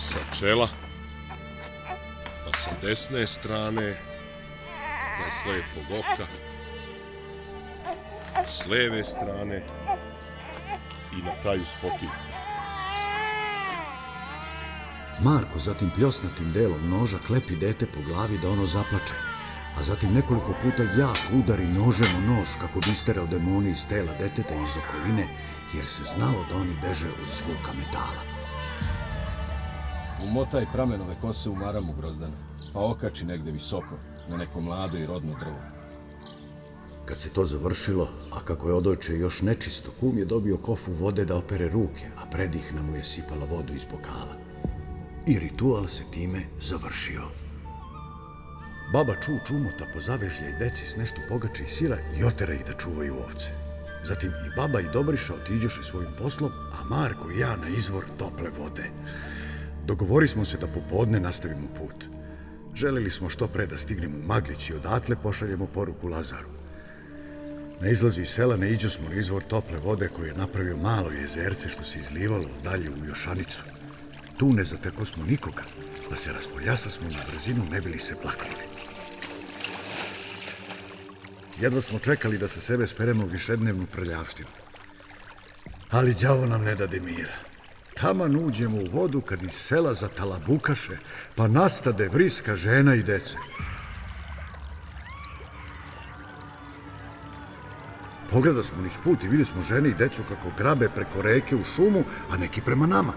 Sa 0.01 0.39
čela, 0.39 0.69
sa 2.59 2.71
desne 2.81 3.27
strane, 3.27 3.95
kraj 5.15 5.31
slepog 5.41 5.99
oka, 5.99 6.27
s 8.47 8.65
leve 8.65 9.03
strane 9.03 9.61
i 11.19 11.21
na 11.23 11.31
kraju 11.41 11.63
spotivka. 11.77 12.29
Marko 15.19 15.59
zatim 15.59 15.91
pljosnatim 15.95 16.51
delom 16.51 16.89
noža 16.89 17.17
klepi 17.27 17.55
dete 17.55 17.85
po 17.85 17.99
glavi 18.01 18.37
da 18.37 18.49
ono 18.49 18.65
zaplače, 18.65 19.15
a 19.77 19.83
zatim 19.83 20.13
nekoliko 20.13 20.53
puta 20.61 20.83
jak 20.83 21.19
udari 21.33 21.67
nožem 21.67 22.11
u 22.17 22.21
nož 22.33 22.49
kako 22.61 22.79
bi 22.79 22.91
isterao 22.91 23.25
demoni 23.25 23.69
iz 23.69 23.87
tela 23.87 24.13
deteta 24.19 24.55
iz 24.55 24.77
okoline, 24.77 25.27
jer 25.73 25.85
se 25.85 26.03
znalo 26.03 26.45
da 26.49 26.55
oni 26.55 26.75
beže 26.81 27.07
od 27.07 27.33
zvuka 27.33 27.73
metala. 27.73 28.23
Umotaj 30.23 30.65
pramenove 30.73 31.15
kose 31.21 31.49
u 31.49 31.55
maramu 31.55 31.93
grozdana, 31.93 32.48
pa 32.73 32.79
okači 32.79 33.25
negde 33.25 33.51
visoko, 33.51 33.95
na 34.29 34.37
neko 34.37 34.61
mlado 34.61 34.97
i 34.97 35.05
rodno 35.05 35.35
drvo. 35.39 35.59
Kad 37.05 37.21
se 37.21 37.29
to 37.29 37.45
završilo, 37.45 38.09
a 38.31 38.39
kako 38.39 38.67
je 38.67 38.73
odojče 38.73 39.13
još 39.13 39.41
nečisto, 39.41 39.91
kum 39.99 40.17
je 40.17 40.25
dobio 40.25 40.57
kofu 40.57 40.91
vode 40.91 41.25
da 41.25 41.37
opere 41.37 41.69
ruke, 41.69 42.05
a 42.17 42.25
predihna 42.31 42.81
mu 42.81 42.95
je 42.95 43.03
sipala 43.03 43.45
vodu 43.45 43.73
iz 43.73 43.85
bokala. 43.85 44.35
I 45.27 45.39
ritual 45.39 45.87
se 45.87 46.03
time 46.11 46.41
završio. 46.61 47.21
Baba 48.93 49.15
Ču 49.25 49.31
čumota 49.47 49.85
po 49.93 49.99
i 49.99 50.59
deci 50.59 50.85
s 50.85 50.97
nešto 50.97 51.21
pogače 51.29 51.63
i 51.63 51.67
sira 51.67 51.97
i 52.19 52.23
otera 52.23 52.53
ih 52.53 52.65
da 52.65 52.73
čuvaju 52.73 53.15
ovce. 53.15 53.51
Zatim 54.03 54.29
i 54.29 54.55
baba 54.55 54.79
i 54.79 54.91
Dobriša 54.93 55.33
otiđoše 55.33 55.83
svojim 55.83 56.11
poslom, 56.17 56.51
a 56.51 56.83
Marko 56.83 57.31
i 57.31 57.39
ja 57.39 57.55
na 57.55 57.67
izvor 57.67 58.05
tople 58.17 58.49
vode. 58.59 58.89
Dogovori 59.85 60.27
smo 60.27 60.45
se 60.45 60.57
da 60.57 60.67
popodne 60.67 61.19
nastavimo 61.19 61.67
put. 61.77 62.18
Želeli 62.79 63.09
smo 63.09 63.29
što 63.29 63.47
pre 63.47 63.65
da 63.67 63.77
stignemo 63.77 64.17
u 64.17 64.27
Maglić 64.27 64.69
i 64.69 64.73
odatle 64.73 65.15
pošaljemo 65.23 65.65
poruku 65.65 66.07
Lazaru. 66.07 66.47
Na 67.81 67.89
izlazu 67.89 68.21
iz 68.21 68.29
sela 68.29 68.57
ne 68.57 68.79
smo 68.79 69.09
na 69.09 69.15
izvor 69.15 69.43
tople 69.43 69.79
vode 69.79 70.07
koji 70.07 70.27
je 70.27 70.33
napravio 70.33 70.77
malo 70.77 71.11
jezerce 71.11 71.69
što 71.69 71.83
se 71.83 71.99
izlivalo 71.99 72.49
dalje 72.63 72.89
u 72.89 73.05
Jošanicu. 73.05 73.63
Tu 74.37 74.53
ne 74.53 74.63
zateko 74.63 75.05
smo 75.05 75.25
nikoga, 75.25 75.63
pa 76.09 76.15
se 76.15 76.33
raspojasa 76.33 76.89
smo 76.89 77.09
na 77.09 77.19
brzinu 77.31 77.65
ne 77.71 77.81
bili 77.81 77.99
se 77.99 78.15
plakali. 78.21 78.63
Jedva 81.61 81.81
smo 81.81 81.99
čekali 81.99 82.37
da 82.37 82.47
se 82.47 82.61
sebe 82.61 82.87
speremo 82.87 83.23
u 83.23 83.27
višednevnu 83.27 83.85
prljavštinu. 83.85 84.49
Ali 85.89 86.15
đavo 86.21 86.45
nam 86.45 86.63
ne 86.63 86.75
dade 86.75 86.99
mira. 86.99 87.48
Taman 88.01 88.35
uđemo 88.35 88.77
u 88.77 88.97
vodu 88.97 89.21
kad 89.21 89.43
iz 89.43 89.51
sela 89.51 89.93
zatalabukaše, 89.93 90.97
pa 91.35 91.47
nastade 91.47 92.07
vriska 92.07 92.55
žena 92.55 92.95
i 92.95 93.03
dece. 93.03 93.37
Pogleda 98.31 98.63
smo 98.63 98.81
niz 98.81 98.93
put 99.03 99.23
i 99.23 99.27
vidi 99.27 99.45
smo 99.45 99.61
žene 99.61 99.89
i 99.89 99.93
decu 99.93 100.23
kako 100.29 100.51
grabe 100.57 100.89
preko 100.89 101.21
reke 101.21 101.55
u 101.55 101.63
šumu, 101.63 102.03
a 102.29 102.37
neki 102.37 102.61
prema 102.61 102.87
nama. 102.87 103.13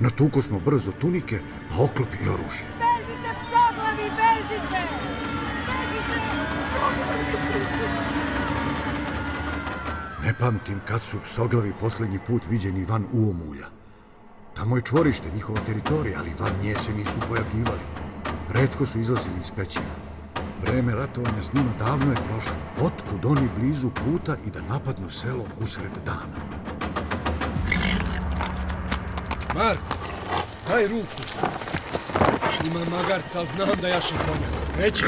Natuko 0.00 0.42
smo 0.42 0.60
brzo 0.60 0.92
tunike, 1.00 1.40
pa 1.68 1.74
oklop 1.74 2.08
i 2.14 2.28
oružje. 2.28 2.66
Bežite, 2.78 3.30
psoglavi, 3.42 4.10
bežite! 4.10 4.78
Ne 10.24 10.34
pamtim 10.38 10.80
kad 10.88 11.02
su 11.02 11.18
psoglavi 11.24 11.72
posljednji 11.80 12.18
put 12.26 12.42
viđeni 12.50 12.84
van 12.84 13.04
Uomulja. 13.12 13.77
Tamo 14.58 14.76
je 14.76 14.82
čvorište, 14.82 15.28
njihova 15.34 15.60
teritorija, 15.66 16.18
ali 16.18 16.32
van 16.38 16.52
nje 16.62 16.74
se 16.78 16.92
nisu 16.92 17.20
pojavljivali. 17.28 17.80
Redko 18.48 18.86
su 18.86 18.98
izlazili 19.00 19.34
iz 19.40 19.50
pećina. 19.56 19.86
Vreme 20.62 20.94
ratovanja 20.94 21.42
s 21.42 21.52
njima 21.52 21.70
davno 21.78 22.10
je 22.10 22.16
prošlo. 22.28 22.56
Otkud 22.80 23.24
oni 23.24 23.48
blizu 23.58 23.90
puta 23.90 24.36
i 24.46 24.50
da 24.50 24.60
napadnu 24.62 25.10
selo 25.10 25.44
usred 25.60 25.90
dana? 26.04 26.38
Marko, 29.54 29.94
daj 30.68 30.88
ruku. 30.88 31.22
Ima 32.66 32.80
magarca, 32.84 33.38
ali 33.38 33.48
znam 33.56 33.80
da 33.80 33.88
jaše 33.88 34.14
konja. 34.14 34.84
Reći. 34.84 35.04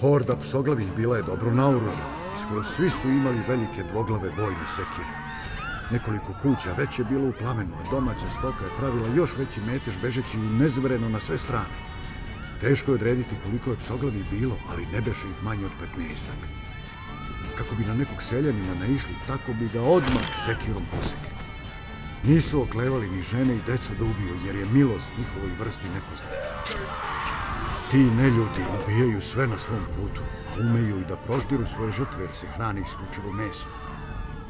Horda 0.00 0.36
psoglavih 0.36 0.86
bila 0.96 1.16
je 1.16 1.22
dobro 1.22 1.50
naoružana 1.50 2.13
i 2.34 2.38
skoro 2.42 2.62
svi 2.62 2.90
su 2.90 3.08
imali 3.08 3.42
velike 3.48 3.82
dvoglave 3.82 4.30
bojne 4.30 4.66
sekire. 4.66 5.14
Nekoliko 5.90 6.32
kuća 6.42 6.72
već 6.72 6.98
je 6.98 7.04
bilo 7.04 7.28
u 7.28 7.32
plamenu, 7.32 7.74
a 7.76 7.90
domaća 7.90 8.28
stoka 8.28 8.64
je 8.64 8.76
pravila 8.76 9.08
još 9.16 9.36
veći 9.36 9.60
metež 9.60 9.98
bežeći 10.02 10.38
nezvreno 10.38 11.08
na 11.08 11.20
sve 11.20 11.38
strane. 11.38 11.74
Teško 12.60 12.90
je 12.90 12.94
odrediti 12.94 13.34
koliko 13.44 13.70
je 13.70 13.76
psoglavi 13.76 14.24
bilo, 14.30 14.56
ali 14.70 14.86
ne 14.92 15.00
beše 15.00 15.28
ih 15.28 15.44
manje 15.44 15.64
od 15.64 15.72
15 15.98 16.26
Kako 17.58 17.74
bi 17.74 17.84
na 17.84 17.94
nekog 17.94 18.22
seljanina 18.22 18.74
naišli, 18.80 19.14
tako 19.26 19.52
bi 19.52 19.68
ga 19.68 19.82
odmah 19.82 20.26
sekirom 20.44 20.82
posekli. 20.96 21.34
Nisu 22.24 22.62
oklevali 22.62 23.10
ni 23.10 23.22
žene 23.22 23.54
i 23.54 23.60
decu 23.66 23.92
da 23.98 24.04
ubiju, 24.04 24.36
jer 24.46 24.56
je 24.56 24.66
milost 24.66 25.08
njihovoj 25.18 25.50
vrsti 25.60 25.88
nepoznata. 25.88 26.54
Ti 27.90 27.96
neljudi 27.96 28.62
ubijaju 28.74 29.20
sve 29.20 29.46
na 29.46 29.58
svom 29.58 29.84
putu, 29.96 30.22
a 30.48 30.60
umeju 30.60 31.00
i 31.00 31.04
da 31.04 31.16
proždiru 31.16 31.66
svoje 31.66 31.92
žrtve 31.92 32.22
jer 32.22 32.32
se 32.32 32.46
hrani 32.46 32.80
isključivo 32.80 33.32
meso. 33.32 33.66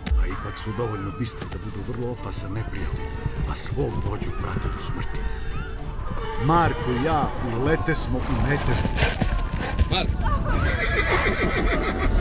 Pa 0.04 0.26
ipak 0.26 0.58
su 0.58 0.70
dovoljno 0.76 1.10
bistri 1.18 1.46
da 1.52 1.58
budu 1.64 1.92
vrlo 1.92 2.12
opasan 2.12 2.52
neprijatelj, 2.52 3.10
a 3.50 3.54
svog 3.54 3.92
vođu 4.06 4.30
prate 4.42 4.68
do 4.74 4.80
smrti. 4.80 5.20
Marko 6.44 6.90
i 7.00 7.04
ja 7.04 7.30
ulete 7.60 7.94
smo 7.94 8.18
u 8.18 8.48
metežu. 8.48 8.88
Marko, 9.90 10.18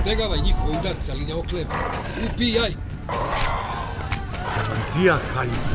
zbegavaj 0.02 0.40
njihove 0.40 0.80
udarce, 0.80 1.12
ali 1.12 1.26
ne 1.26 1.36
okleva. 1.36 1.76
Ubijaj! 2.34 2.72
Zamantija 4.56 5.18
Haljin, 5.34 5.66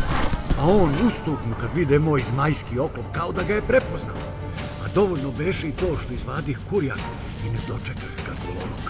a 0.61 0.63
on 0.63 0.95
ustuknu 1.07 1.55
kad 1.61 1.71
vide 1.75 1.99
moj 1.99 2.21
zmajski 2.21 2.79
oklop 2.79 3.07
kao 3.13 3.33
da 3.33 3.43
ga 3.43 3.55
je 3.55 3.63
prepoznao 3.63 4.17
dovoljno 4.95 5.31
beše 5.39 5.69
i 5.69 5.73
to 5.73 5.97
što 5.97 6.13
izvadih 6.13 6.59
kurjan 6.71 6.99
i 7.47 7.51
ne 7.51 7.59
dočekah 7.69 8.13
ga 8.27 8.33
golorok. 8.47 8.87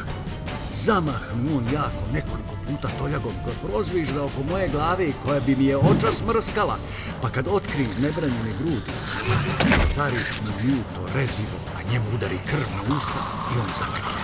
Zamahnu 0.74 1.56
on 1.56 1.64
jako 1.72 2.02
nekoliko 2.12 2.54
puta 2.66 2.88
toljagom 2.98 3.32
koja 3.44 3.56
prozvižda 3.64 4.24
oko 4.24 4.42
moje 4.50 4.68
glave 4.68 5.08
i 5.08 5.18
koja 5.24 5.40
bi 5.40 5.56
mi 5.56 5.64
je 5.64 5.76
oča 5.76 6.12
smrskala, 6.12 6.76
pa 7.22 7.28
kad 7.28 7.46
otkrim 7.48 7.88
nebranjene 8.02 8.52
grudi, 8.58 8.92
zarih 9.94 10.40
mi 10.44 10.68
ljuto 10.68 11.00
rezivo, 11.14 11.58
a 11.78 11.92
njemu 11.92 12.06
udari 12.14 12.38
krv 12.46 12.68
na 12.76 12.96
usta 12.96 13.20
i 13.54 13.58
on 13.58 13.70
zakrke. 13.78 14.18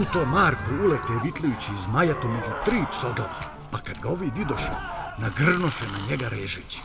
U 0.00 0.04
to 0.12 0.24
Marko 0.24 0.70
ulete 0.84 1.12
vitlujući 1.24 1.82
zmajato 1.84 2.28
među 2.28 2.52
tri 2.64 2.78
psoglava, 2.92 3.40
pa 3.70 3.78
kad 3.78 3.98
ga 4.02 4.08
ovi 4.08 4.30
vidoše, 4.36 4.72
nagrnoše 5.18 5.86
na 5.86 6.06
njega 6.08 6.28
režići. 6.28 6.80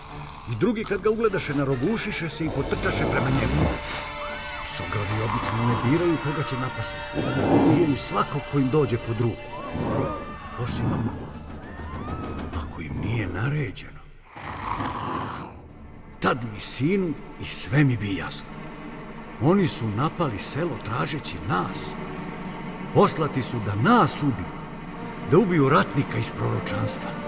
i 0.52 0.56
drugi 0.56 0.84
kad 0.84 1.02
ga 1.02 1.10
ugledaše 1.10 1.54
narogušiše 1.54 2.30
se 2.30 2.46
i 2.46 2.50
potrčaše 2.56 3.06
prema 3.12 3.30
njemu. 3.30 3.68
Soglavi 4.66 5.22
obično 5.24 5.66
ne 5.68 5.90
biraju 5.90 6.18
koga 6.24 6.44
će 6.44 6.56
napasti, 6.58 6.98
nego 7.16 7.56
ubijaju 7.56 7.98
svakog 7.98 8.42
ko 8.52 8.60
im 8.60 8.70
dođe 8.70 8.98
pod 8.98 9.22
ruku. 9.22 9.52
Osim 10.60 10.86
ako, 10.86 11.16
ako 12.60 12.82
im 12.82 12.92
nije 13.06 13.28
naređeno. 13.28 14.00
Tad 16.20 16.38
mi 16.54 16.60
sinu 16.60 17.14
i 17.42 17.46
sve 17.46 17.84
mi 17.84 17.98
bi 17.98 18.16
jasno. 18.16 18.50
Oni 19.42 19.68
su 19.68 19.88
napali 19.88 20.40
selo 20.40 20.78
tražeći 20.86 21.36
nas. 21.48 21.90
Poslati 22.94 23.44
su 23.44 23.58
da 23.66 23.76
nas 23.92 24.24
ubiju, 24.24 24.58
da 25.32 25.38
ubiju 25.38 25.70
ratnika 25.70 26.18
iz 26.18 26.32
proročanstva 26.32 27.27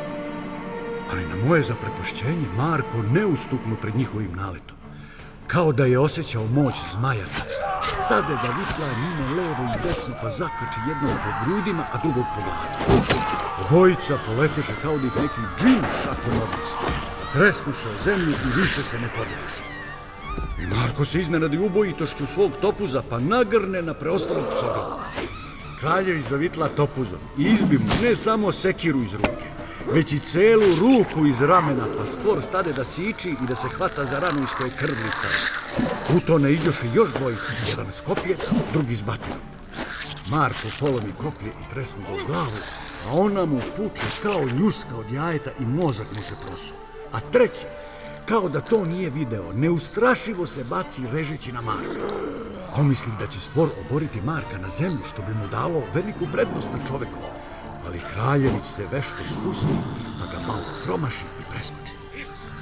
ali 1.11 1.25
na 1.25 1.35
moje 1.45 1.63
zaprepašćenje 1.63 2.47
Marko 2.57 2.97
neustupno 3.13 3.75
pred 3.81 3.95
njihovim 3.95 4.31
naletom. 4.35 4.77
Kao 5.47 5.71
da 5.71 5.85
je 5.85 5.99
osjećao 5.99 6.47
moć 6.47 6.75
zmajata. 6.91 7.43
Stade 7.81 8.33
da 8.43 8.49
vitla 8.59 8.87
njima 9.01 9.41
levo 9.41 9.63
i 9.63 9.87
desno 9.87 10.15
pa 10.21 10.29
zakači 10.29 10.79
jednog 10.87 11.17
po 11.23 11.29
grudima, 11.45 11.83
a 11.93 11.97
drugog 12.03 12.25
po 12.35 12.41
glavi. 12.41 13.03
Obojica 13.65 14.17
poleteše 14.25 14.73
kao 14.81 14.97
da 14.97 15.07
ih 15.07 15.15
neki 15.15 15.41
džin 15.59 15.83
šakom 16.03 16.33
odnese. 16.43 16.75
Tresnuše 17.33 17.89
o 17.89 18.03
zemlju 18.03 18.31
i 18.31 18.59
više 18.61 18.83
se 18.83 18.99
ne 18.99 19.07
podeliše. 19.17 19.63
I 20.61 20.75
Marko 20.75 21.05
se 21.05 21.19
iznenadi 21.19 21.57
ubojitošću 21.57 22.27
svog 22.27 22.51
topuza 22.61 23.01
pa 23.09 23.19
nagrne 23.19 23.81
na 23.81 23.93
preostalog 23.93 24.43
psoga. 24.55 24.99
Kraljevi 25.79 26.21
zavitla 26.21 26.67
topuzom 26.67 27.19
i 27.37 27.43
izbi 27.43 27.77
mu 27.77 27.89
ne 28.03 28.15
samo 28.15 28.51
sekiru 28.51 28.99
iz 28.99 29.13
ruke, 29.13 29.47
već 29.93 30.13
i 30.13 30.19
celu 30.19 30.75
ruku 30.79 31.25
iz 31.25 31.41
ramena, 31.41 31.85
pa 31.97 32.05
stvor 32.05 32.43
stade 32.43 32.73
da 32.73 32.83
ciči 32.83 33.29
i 33.29 33.47
da 33.47 33.55
se 33.55 33.67
hvata 33.67 34.05
za 34.05 34.19
ranu 34.19 34.39
iz 34.43 34.49
koje 34.57 34.71
krv 34.79 34.95
U 36.15 36.19
to 36.19 36.37
ne 36.37 36.51
iđoše 36.51 36.87
još 36.93 37.13
dvojice, 37.13 37.53
jedan 37.69 37.91
s 37.91 38.01
kopje, 38.01 38.37
drugi 38.73 38.95
s 38.95 39.03
batinom. 39.03 39.39
Marko 40.29 40.67
polovi 40.79 41.13
koplje 41.17 41.49
i 41.49 41.69
tresnu 41.69 42.01
ga 42.01 42.13
u 42.13 42.27
glavu, 42.27 42.57
a 43.07 43.13
ona 43.13 43.45
mu 43.45 43.61
puče 43.77 44.05
kao 44.23 44.43
ljuska 44.43 44.95
od 44.95 45.11
jajeta 45.11 45.51
i 45.59 45.65
mozak 45.65 46.07
mu 46.15 46.21
se 46.21 46.35
prosu. 46.47 46.73
A 47.11 47.19
treći, 47.19 47.65
kao 48.25 48.49
da 48.49 48.61
to 48.61 48.85
nije 48.85 49.09
video, 49.09 49.53
neustrašivo 49.53 50.45
se 50.45 50.63
baci 50.63 51.01
režeći 51.11 51.51
na 51.51 51.61
Marka. 51.61 52.13
Pomisli 52.75 53.11
da 53.19 53.27
će 53.27 53.39
stvor 53.39 53.69
oboriti 53.85 54.21
Marka 54.21 54.57
na 54.57 54.69
zemlju, 54.69 54.99
što 55.13 55.21
bi 55.21 55.33
mu 55.33 55.47
dalo 55.47 55.83
veliku 55.93 56.27
prednost 56.31 56.69
na 56.71 56.85
čoveku 56.87 57.19
ali 57.89 58.01
kraljević 58.13 58.65
se 58.65 58.87
vešto 58.91 59.23
spusti, 59.25 59.77
pa 60.19 60.25
ga 60.25 60.47
malo 60.47 60.65
promaši 60.85 61.25
i 61.41 61.43
preskoči. 61.51 61.93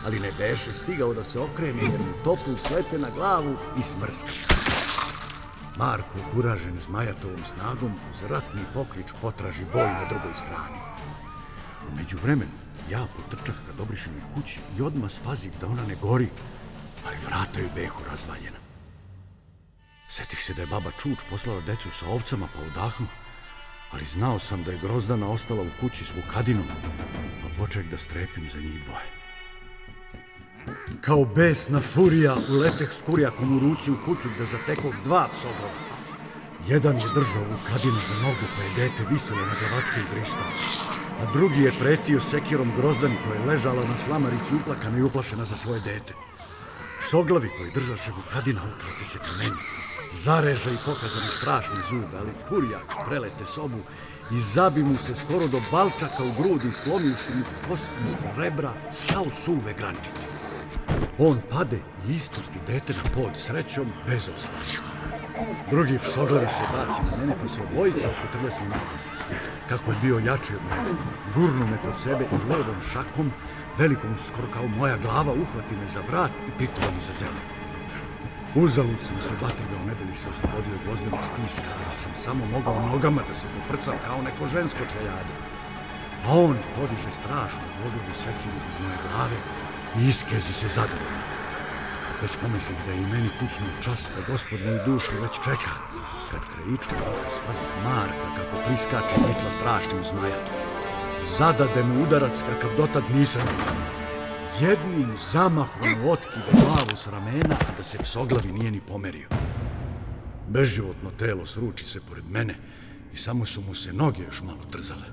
Ali 0.06 0.20
ne 0.20 0.32
beše 0.38 0.74
stigao 0.74 1.14
da 1.14 1.24
se 1.24 1.40
okrene 1.40 1.84
jer 1.84 2.00
mu 2.00 2.24
topu 2.24 2.56
slete 2.68 3.00
na 3.00 3.10
glavu 3.10 3.56
i 3.80 3.82
smrska. 3.82 4.32
Marko, 5.78 6.18
kuražen 6.32 6.80
zmajatovom 6.80 7.46
snagom, 7.46 7.92
uz 8.10 8.24
ratni 8.30 8.62
poklič 8.74 9.14
potraži 9.22 9.66
boj 9.74 9.88
na 9.88 10.06
drugoj 10.10 10.34
strani. 10.34 10.80
Umeđu 11.92 12.18
vremenu, 12.24 12.52
ja 12.90 13.06
potrčah 13.16 13.56
ka 13.56 13.74
Dobrišinoj 13.78 14.22
kući 14.34 14.60
i 14.80 14.82
odmah 14.82 15.12
spazih 15.12 15.52
da 15.62 15.68
ona 15.68 15.84
ne 15.88 15.96
gori, 16.02 16.30
ali 17.08 17.18
vrata 17.26 17.60
joj 17.60 17.70
behu 17.76 18.02
razvaljena. 18.12 18.58
Setih 20.10 20.44
se 20.44 20.54
da 20.54 20.62
je 20.62 20.68
baba 20.68 20.92
Čuč 21.02 21.20
poslala 21.30 21.62
decu 21.62 21.92
sa 21.92 22.08
ovcama 22.08 22.48
pa 22.56 22.62
odahnu, 22.62 23.08
ali 23.98 24.06
znao 24.06 24.40
sam 24.40 24.64
da 24.64 24.72
je 24.72 24.78
Grozdana 24.78 25.30
ostala 25.30 25.62
u 25.62 25.70
kući 25.82 26.06
s 26.06 26.14
Vukadinom, 26.16 26.66
pa 27.42 27.64
poček 27.64 27.86
da 27.92 27.98
strepim 27.98 28.50
za 28.50 28.60
njih 28.60 28.84
dvoje. 28.86 29.10
Kao 31.02 31.26
besna 31.26 31.82
furija 31.82 32.36
uleteh 32.50 32.90
s 32.94 33.02
kurjakom 33.02 33.58
u 33.58 33.60
ruci 33.60 33.92
u 33.92 33.96
kuću 34.06 34.28
da 34.40 34.46
zatekog 34.46 34.94
dva 35.04 35.28
psobrova. 35.34 35.80
Jedan 36.68 36.96
je 36.96 37.14
držao 37.16 37.44
Vukadinu 37.44 38.00
za 38.10 38.16
nogu 38.24 38.46
pa 38.56 38.64
je 38.64 38.70
dete 38.76 39.14
viselo 39.14 39.40
na 39.40 39.56
glavačku 39.60 40.00
igrišta, 40.00 40.46
a 41.22 41.34
drugi 41.34 41.62
je 41.62 41.80
pretio 41.80 42.22
sekirom 42.22 42.72
Grozdani 42.78 43.16
koja 43.28 43.40
je 43.40 43.48
ležala 43.48 43.88
na 43.88 43.98
slamarici 43.98 44.56
uplakana 44.56 44.98
i 44.98 45.02
uplašena 45.02 45.46
za 45.46 45.56
svoje 45.56 45.80
dete. 45.80 46.14
Soglavi 47.10 47.50
koji 47.58 47.72
držaše 47.72 48.12
Vukadina 48.12 48.62
ukrati 48.62 49.06
se 49.06 49.18
ka 49.18 49.32
meni, 49.38 49.62
zareže 50.14 50.74
i 50.74 50.78
pokazani 50.86 51.32
strašni 51.38 51.76
zub, 51.90 52.10
ali 52.20 52.32
kurjak 52.50 52.88
prelete 53.08 53.46
sobu 53.46 53.78
i 54.32 54.42
zabi 54.42 54.84
mu 54.84 54.98
se 54.98 55.16
skoro 55.16 55.48
do 55.48 55.62
balčaka 55.72 56.24
u 56.24 56.42
grudi, 56.42 56.72
slomivši 56.72 57.32
mu 57.38 57.44
kostnu 57.70 58.32
rebra 58.38 58.74
kao 59.14 59.26
suve 59.32 59.74
grančice. 59.74 60.28
On 61.18 61.42
pade 61.50 61.80
i 62.08 62.14
ispusti 62.14 62.60
dete 62.68 62.94
na 62.94 63.04
pod 63.16 63.32
srećom 63.38 63.88
bez 64.08 64.30
osvrća. 64.36 64.82
Drugi 65.72 66.00
psoglavi 66.00 66.48
se 66.48 66.64
baci 66.74 67.00
na 67.12 67.18
mene, 67.18 67.36
pa 67.42 67.48
se 67.48 67.62
obojica 67.62 68.10
otkotrle 68.10 68.52
smo 68.52 68.66
napad. 68.66 69.00
Kako 69.70 69.92
je 69.92 69.98
bio 70.02 70.20
jači 70.20 70.54
od 70.56 70.62
mene, 70.70 70.98
gurnu 71.36 71.68
me 71.68 71.78
pod 71.84 72.00
sebe 72.00 72.26
i 72.26 72.52
levom 72.52 72.82
šakom, 72.94 73.32
velikom 73.78 74.18
skoro 74.28 74.48
kao 74.54 74.68
moja 74.68 74.98
glava, 74.98 75.32
uhvati 75.32 75.76
me 75.80 75.88
za 75.88 76.02
vrat 76.10 76.32
i 76.48 76.52
prituva 76.58 76.88
mi 76.96 77.02
za 77.02 77.14
zemlju. 77.14 77.44
Uzalud 78.56 79.02
sam 79.02 79.18
se 79.22 79.34
batrgao, 79.42 79.82
ne 79.88 79.94
bih 80.00 80.20
se 80.20 80.30
oslobodio 80.30 80.74
od 80.80 80.88
vozdenog 80.90 81.24
stiska, 81.30 81.72
ali 81.86 81.96
sam 81.96 82.12
samo 82.16 82.46
mogao 82.46 82.88
nogama 82.92 83.22
da 83.28 83.34
se 83.34 83.48
poprcam 83.56 83.98
kao 84.06 84.22
neko 84.22 84.46
žensko 84.46 84.84
čeljade. 84.94 85.34
A 86.26 86.30
on 86.46 86.58
podiže 86.76 87.12
strašnu 87.12 87.66
vodovu 87.84 88.14
sekinu 88.14 88.56
iz 88.58 88.66
moje 88.82 88.98
glave 89.06 89.38
i 89.98 90.00
iskezi 90.10 90.54
se 90.54 90.68
zadovoljno. 90.68 91.24
Već 92.22 92.32
pomislih 92.42 92.78
da 92.86 92.92
je 92.92 93.02
i 93.02 93.12
meni 93.14 93.30
kucnu 93.40 93.68
čas 93.86 94.12
da 94.16 94.32
gospod 94.32 94.60
moju 94.66 94.80
dušu 94.86 95.22
već 95.22 95.36
čeka, 95.48 95.74
kad 96.32 96.42
krajičku 96.52 96.96
ruka 97.00 97.30
spazi 97.38 97.66
Marka 97.86 98.28
kako 98.38 98.56
priskače 98.66 99.16
vitla 99.28 99.52
strašnim 99.60 100.04
zmajatom. 100.04 100.57
Zadade 101.38 101.84
mu 101.84 102.04
udarac 102.04 102.42
kakav 102.42 102.70
dotad 102.78 103.04
nisam 103.16 103.42
jednim 104.62 105.18
zamahom 105.32 106.10
otkide 106.10 106.52
glavu 106.52 106.96
s 106.96 107.08
ramena, 107.08 107.56
a 107.60 107.78
da 107.78 107.84
se 107.84 107.98
psoglavi 107.98 108.52
nije 108.52 108.72
ni 108.72 108.82
pomerio. 108.82 109.28
Beživotno 110.50 111.12
telo 111.20 111.46
sruči 111.46 111.86
se 111.86 112.00
pored 112.10 112.24
mene 112.30 112.56
i 113.14 113.18
samo 113.18 113.46
su 113.46 113.62
mu 113.62 113.76
se 113.76 113.94
noge 113.94 114.22
još 114.22 114.42
malo 114.42 114.60
trzale. 114.72 115.08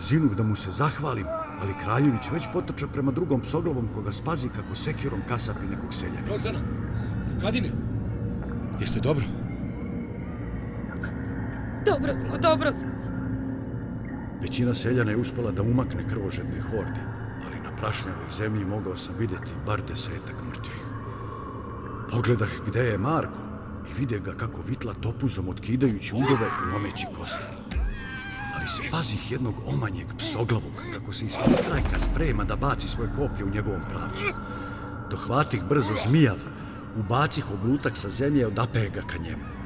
Zinuh 0.00 0.36
da 0.36 0.42
mu 0.42 0.56
se 0.56 0.70
zahvalim, 0.70 1.26
ali 1.60 1.78
Kraljević 1.82 2.30
već 2.32 2.46
potrča 2.52 2.86
prema 2.86 3.12
drugom 3.12 3.40
psoglavom 3.40 3.88
koga 3.94 4.12
spazi 4.12 4.48
kako 4.48 4.74
sekirom 4.74 5.20
kasapi 5.28 5.66
nekog 5.70 5.94
seljana. 5.94 6.26
Grozdana, 6.26 6.58
Vukadine, 7.34 7.68
jeste 8.80 9.00
dobro? 9.00 9.24
Dobro 11.86 12.14
smo, 12.14 12.38
dobro 12.38 12.72
smo. 12.72 13.09
Većina 14.42 14.74
seljana 14.74 15.10
je 15.10 15.16
uspela 15.16 15.50
da 15.50 15.62
umakne 15.62 16.08
krvožedne 16.08 16.60
horde, 16.60 17.00
ali 17.46 17.60
na 17.64 17.76
prašnjavoj 17.76 18.30
zemlji 18.36 18.64
mogao 18.64 18.96
sam 18.96 19.14
vidjeti 19.18 19.50
bar 19.66 19.82
desetak 19.88 20.36
mrtvih. 20.48 20.84
Pogledah 22.10 22.48
gde 22.66 22.80
je 22.80 22.98
Marko 22.98 23.42
i 23.90 24.00
vide 24.00 24.18
ga 24.18 24.32
kako 24.34 24.62
vitla 24.62 24.94
topuzom 24.94 25.48
otkidajući 25.48 26.14
udove 26.14 26.46
i 26.46 26.72
lomeći 26.72 27.06
kosti. 27.18 27.44
Ali 28.54 28.68
spazih 28.68 29.32
jednog 29.32 29.54
omanjeg 29.66 30.06
psoglavog 30.18 30.72
kako 30.94 31.12
se 31.12 31.26
ispod 31.26 31.54
krajka 31.68 31.98
sprema 31.98 32.44
da 32.44 32.56
baci 32.56 32.88
svoje 32.88 33.10
koplje 33.16 33.44
u 33.44 33.50
njegovom 33.50 33.80
pravcu. 33.90 34.26
Dohvatih 35.10 35.64
brzo 35.64 35.92
zmijav, 36.06 36.36
ubacih 36.96 37.50
oblutak 37.50 37.96
sa 37.96 38.10
zemlje 38.10 38.46
od 38.46 38.54
ga 38.94 39.02
ka 39.06 39.18
njemu. 39.18 39.59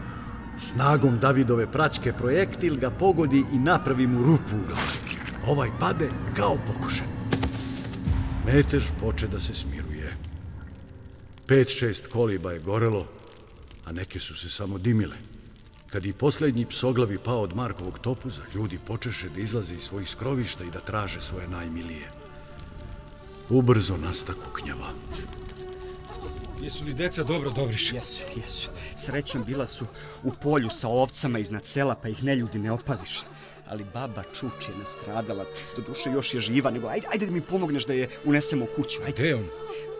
Snagom 0.59 1.18
Davidove 1.18 1.72
pračke 1.72 2.12
projektil 2.12 2.76
ga 2.76 2.90
pogodi 2.90 3.44
i 3.52 3.59
napravi 3.59 4.07
mu 4.07 4.22
rupu 4.22 4.57
u 4.57 4.66
glavi. 4.68 5.18
Ovaj 5.46 5.70
pade 5.80 6.09
kao 6.36 6.59
pokušen. 6.66 7.07
Metež 8.46 8.84
poče 9.00 9.26
da 9.28 9.40
se 9.40 9.55
smiruje. 9.55 10.16
Pet, 11.46 11.68
šest 11.68 12.07
koliba 12.07 12.52
je 12.52 12.59
gorelo, 12.61 13.07
a 13.84 13.92
neke 13.92 14.18
su 14.18 14.36
se 14.36 14.48
samo 14.48 14.78
dimile. 14.78 15.16
Kad 15.90 16.07
i 16.07 16.12
posljednji 16.12 16.66
psoglavi 16.66 17.18
pao 17.18 17.40
od 17.40 17.57
Markovog 17.57 17.98
topuza, 17.98 18.42
ljudi 18.55 18.78
počeše 18.86 19.28
da 19.28 19.40
izlaze 19.40 19.74
iz 19.74 19.82
svojih 19.82 20.11
skrovišta 20.11 20.64
i 20.64 20.70
da 20.70 20.80
traže 20.80 21.20
svoje 21.20 21.48
najmilije. 21.48 22.11
Ubrzo 23.48 23.96
nasta 23.96 24.32
kuknjava. 24.32 24.88
Jesu 26.62 26.84
li 26.84 26.94
deca 26.94 27.22
dobro 27.22 27.50
dobriš? 27.50 27.92
Jesu, 27.92 28.24
jesu. 28.36 28.70
Srećom 28.96 29.44
bila 29.44 29.66
su 29.66 29.86
u 30.22 30.32
polju 30.42 30.70
sa 30.70 30.88
ovcama 30.88 31.38
iznad 31.38 31.66
sela, 31.66 31.94
pa 31.94 32.09
ih 32.09 32.24
ne 32.24 32.36
ljudi 32.36 32.59
ne 32.59 32.72
opaziš. 32.72 33.20
Ali 33.68 33.84
baba 33.94 34.22
Čuč 34.32 34.68
je 34.68 34.74
nastradala, 34.78 35.44
do 35.76 35.82
duše 35.86 36.11
još 36.11 36.34
je 36.34 36.40
živa, 36.40 36.70
nego 36.70 36.88
ajde, 36.88 37.07
ajde 37.12 37.26
da 37.26 37.32
mi 37.32 37.40
pomogneš 37.40 37.86
da 37.86 37.92
je 37.92 38.09
unesemo 38.24 38.64
u 38.64 38.68
kuću. 38.76 39.02
Ajde. 39.02 39.12
Gde 39.12 39.34
on? 39.34 39.46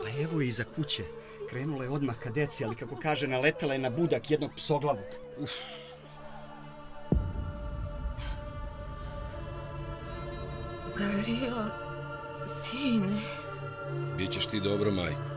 Pa 0.03 0.23
evo 0.23 0.41
je 0.41 0.49
iza 0.49 0.65
kuće. 0.77 1.05
Krenula 1.51 1.85
je 1.85 1.91
odmah 1.91 2.19
ka 2.19 2.31
deci, 2.31 2.65
ali 2.65 2.77
kako 2.77 2.97
kaže, 2.97 3.27
naletela 3.27 3.73
je 3.73 3.79
na 3.79 3.91
budak 3.91 4.31
jednog 4.31 4.51
psoglavog. 4.57 5.05
Uf. 5.39 5.51
Gavrilo, 10.99 11.65
sine. 12.63 13.21
Bićeš 14.17 14.47
ti 14.47 14.61
dobro, 14.61 14.91
majko. 14.91 15.34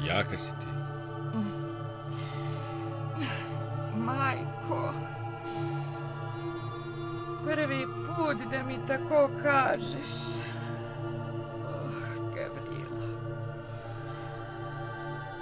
Jaka 0.00 0.36
si 0.36 0.50
ti. 0.50 0.66
Mm. 1.34 1.60
Majko. 4.04 4.94
Prvi 7.44 7.86
put 7.86 8.36
da 8.50 8.62
mi 8.62 8.78
tako 8.86 9.30
kažeš. 9.42 10.36
Oh, 11.64 11.92
Gavrila. 12.34 13.06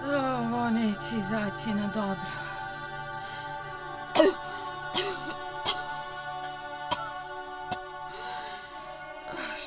Oh, 0.05 0.53
ovo 0.53 0.71
neće 0.71 1.17
izaći 1.19 1.75
na 1.75 1.87
dobro. 1.95 2.31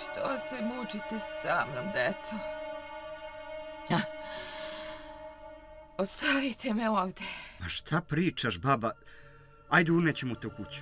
Što 0.02 0.38
se 0.50 0.64
mučite 0.64 1.20
sa 1.44 1.66
mnom, 1.66 1.92
deco? 1.94 2.61
Ostavite 6.02 6.74
me 6.74 6.90
ovde. 6.90 7.22
Ma 7.60 7.70
šta 7.70 8.02
pričaš, 8.02 8.60
baba? 8.60 8.92
Ajde, 9.70 9.92
unećemo 9.92 10.36
te 10.36 10.48
u 10.48 10.50
kuću. 10.50 10.82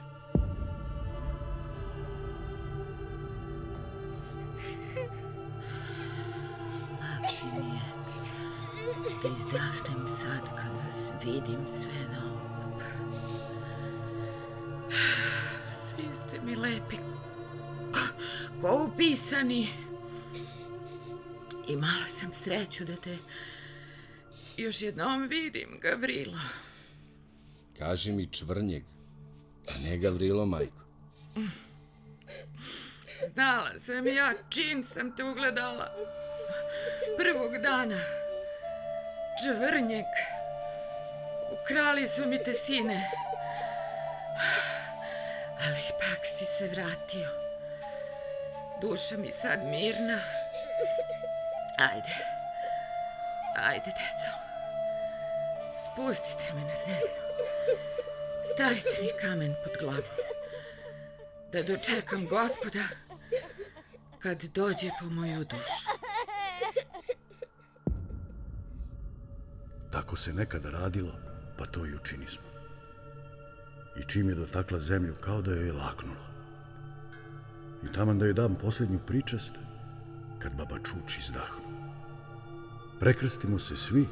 Lakše 7.01 7.45
mi 7.45 7.65
je 7.65 7.81
da 9.23 9.29
izdahnem 9.29 10.07
sad 10.07 10.55
kad 10.55 10.71
vas 10.85 11.11
vidim 11.25 11.67
sve 11.67 12.07
na 12.11 12.33
okup. 12.35 12.81
Svi 15.71 16.03
ste 16.13 16.41
mi 16.45 16.55
lepi. 16.55 16.97
Ko 18.61 18.83
upisani. 18.83 19.69
Imala 21.67 22.07
sam 22.09 22.33
sreću 22.33 22.85
da 22.85 22.95
te 22.95 23.17
još 24.61 24.81
jednom 24.81 25.27
vidim, 25.27 25.79
Gavrilo. 25.81 26.39
Kaži 27.77 28.11
mi 28.11 28.33
čvrnjeg, 28.33 28.83
a 29.67 29.71
ne 29.83 29.97
Gavrilo, 29.97 30.45
majko. 30.45 30.83
Znala 33.33 33.69
sam 33.79 34.07
ja 34.07 34.33
čim 34.49 34.83
sam 34.83 35.15
te 35.15 35.23
ugledala. 35.23 35.91
Prvog 37.17 37.57
dana. 37.57 37.99
Čvrnjeg. 39.43 40.05
Ukrali 41.61 42.07
su 42.07 42.27
mi 42.27 42.43
te 42.43 42.53
sine. 42.53 43.11
Ali 45.65 45.79
ipak 45.89 46.25
si 46.25 46.45
se 46.45 46.67
vratio. 46.67 47.29
Duša 48.81 49.17
mi 49.17 49.31
sad 49.31 49.59
mirna. 49.65 50.19
Ajde. 51.77 52.15
Ajde, 53.55 53.85
deco. 53.85 54.48
Spustite 55.99 56.53
me 56.55 56.61
na 56.61 56.75
zemlju. 56.85 57.19
Stavite 58.53 59.01
mi 59.01 59.09
kamen 59.21 59.53
pod 59.63 59.73
glavu. 59.79 60.11
Da 61.51 61.63
dočekam 61.63 62.27
gospoda 62.27 62.83
kad 64.19 64.43
dođe 64.43 64.89
po 64.99 65.09
moju 65.09 65.43
dušu. 65.43 65.89
Tako 69.91 70.15
se 70.15 70.33
nekada 70.33 70.69
radilo, 70.69 71.13
pa 71.57 71.65
to 71.65 71.85
i 71.85 71.95
učini 71.95 72.27
smo. 72.27 72.43
I 73.97 74.03
čim 74.07 74.29
je 74.29 74.35
dotakla 74.35 74.79
zemlju, 74.79 75.15
kao 75.15 75.41
da 75.41 75.51
joj 75.51 75.65
je 75.65 75.73
laknulo. 75.73 76.25
I 77.83 77.93
taman 77.93 78.19
da 78.19 78.25
joj 78.25 78.33
dam 78.33 78.55
posljednju 78.55 78.99
pričast, 79.07 79.53
kad 80.39 80.53
baba 80.53 80.75
Čuč 80.77 81.17
izdahnu. 81.17 81.89
Prekrstimo 82.99 83.59
se 83.59 83.77
svi, 83.77 84.05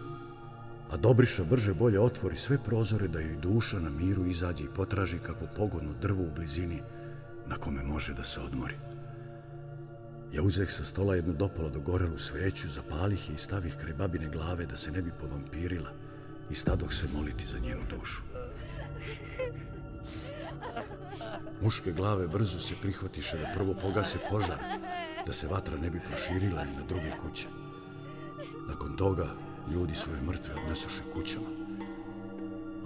a 0.92 0.98
Dobriša 0.98 1.44
brže 1.44 1.74
bolje 1.74 2.00
otvori 2.00 2.38
sve 2.38 2.58
prozore 2.66 3.08
da 3.08 3.20
joj 3.20 3.36
duša 3.36 3.80
na 3.80 3.90
miru 3.90 4.26
izađe 4.26 4.64
i 4.64 4.74
potraži 4.76 5.20
kako 5.20 5.46
pogodno 5.56 5.94
drvo 6.02 6.24
u 6.24 6.32
blizini 6.36 6.82
na 7.48 7.56
kome 7.56 7.84
može 7.84 8.14
da 8.14 8.24
se 8.24 8.40
odmori. 8.40 8.76
Ja 10.34 10.42
uzeh 10.44 10.72
sa 10.72 10.84
stola 10.84 11.16
jednu 11.16 11.34
dopolo 11.34 11.70
dogorelu 11.70 12.18
sveću, 12.18 12.70
zapalih 12.70 13.30
je 13.30 13.36
i 13.36 13.40
stavih 13.40 13.76
kraj 13.76 13.94
babine 13.94 14.30
glave 14.30 14.66
da 14.66 14.78
se 14.78 14.92
ne 14.92 15.02
bi 15.02 15.12
povampirila 15.20 15.90
i 16.50 16.56
stadoh 16.56 16.94
se 16.94 17.08
moliti 17.14 17.46
za 17.46 17.60
njenu 17.60 17.82
dušu. 17.90 18.22
Muške 21.62 21.92
glave 21.92 22.28
brzo 22.28 22.60
se 22.60 22.76
prihvatiše 22.82 23.38
da 23.38 23.52
prvo 23.56 23.74
pogase 23.82 24.18
požar, 24.32 24.58
da 25.26 25.34
se 25.34 25.48
vatra 25.48 25.78
ne 25.78 25.90
bi 25.90 26.00
proširila 26.08 26.66
ni 26.66 26.76
na 26.76 26.84
druge 26.84 27.12
kuće. 27.22 27.48
Nakon 28.68 28.96
toga 28.96 29.28
ljudi 29.74 29.96
svoje 29.96 30.22
mrtve 30.22 30.56
odnesoše 30.62 31.02
kućama, 31.14 31.48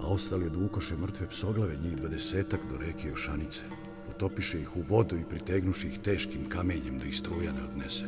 a 0.00 0.06
ostali 0.06 0.46
odvukoše 0.46 0.96
mrtve 0.96 1.28
psoglave 1.28 1.76
njih 1.76 1.96
dvadesetak 1.96 2.60
do 2.70 2.78
reke 2.78 3.08
Jošanice, 3.08 3.64
potopiše 4.06 4.60
ih 4.60 4.76
u 4.76 4.82
vodu 4.88 5.16
i 5.16 5.24
pritegnuše 5.24 5.88
ih 5.88 5.98
teškim 5.98 6.48
kamenjem 6.48 6.98
da 6.98 7.04
ih 7.04 7.18
struja 7.18 7.52
ne 7.52 7.64
odnese. 7.64 8.04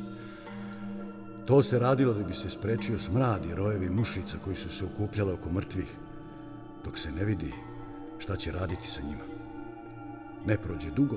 To 1.46 1.62
se 1.62 1.78
radilo 1.78 2.14
da 2.14 2.22
bi 2.24 2.34
se 2.34 2.48
sprečio 2.48 2.98
smrad 2.98 3.44
i 3.44 3.54
rojevi 3.54 3.90
mušica 3.90 4.38
koji 4.44 4.56
su 4.56 4.68
se 4.68 4.84
okupljale 4.84 5.32
oko 5.32 5.52
mrtvih, 5.52 5.96
dok 6.84 6.98
se 6.98 7.12
ne 7.12 7.24
vidi 7.24 7.52
šta 8.18 8.36
će 8.36 8.52
raditi 8.52 8.88
sa 8.88 9.02
njima. 9.02 9.24
Ne 10.46 10.58
prođe 10.58 10.90
dugo, 10.90 11.16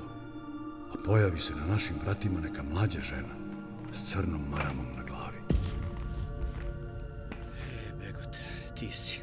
a 0.92 0.94
pojavi 1.04 1.40
se 1.40 1.54
na 1.54 1.66
našim 1.66 1.96
vratima 2.04 2.40
neka 2.40 2.62
mlađa 2.62 3.00
žena 3.00 3.34
s 3.92 4.12
crnom 4.12 4.42
maramom 4.50 4.86
ti 8.78 8.88
si. 8.92 9.20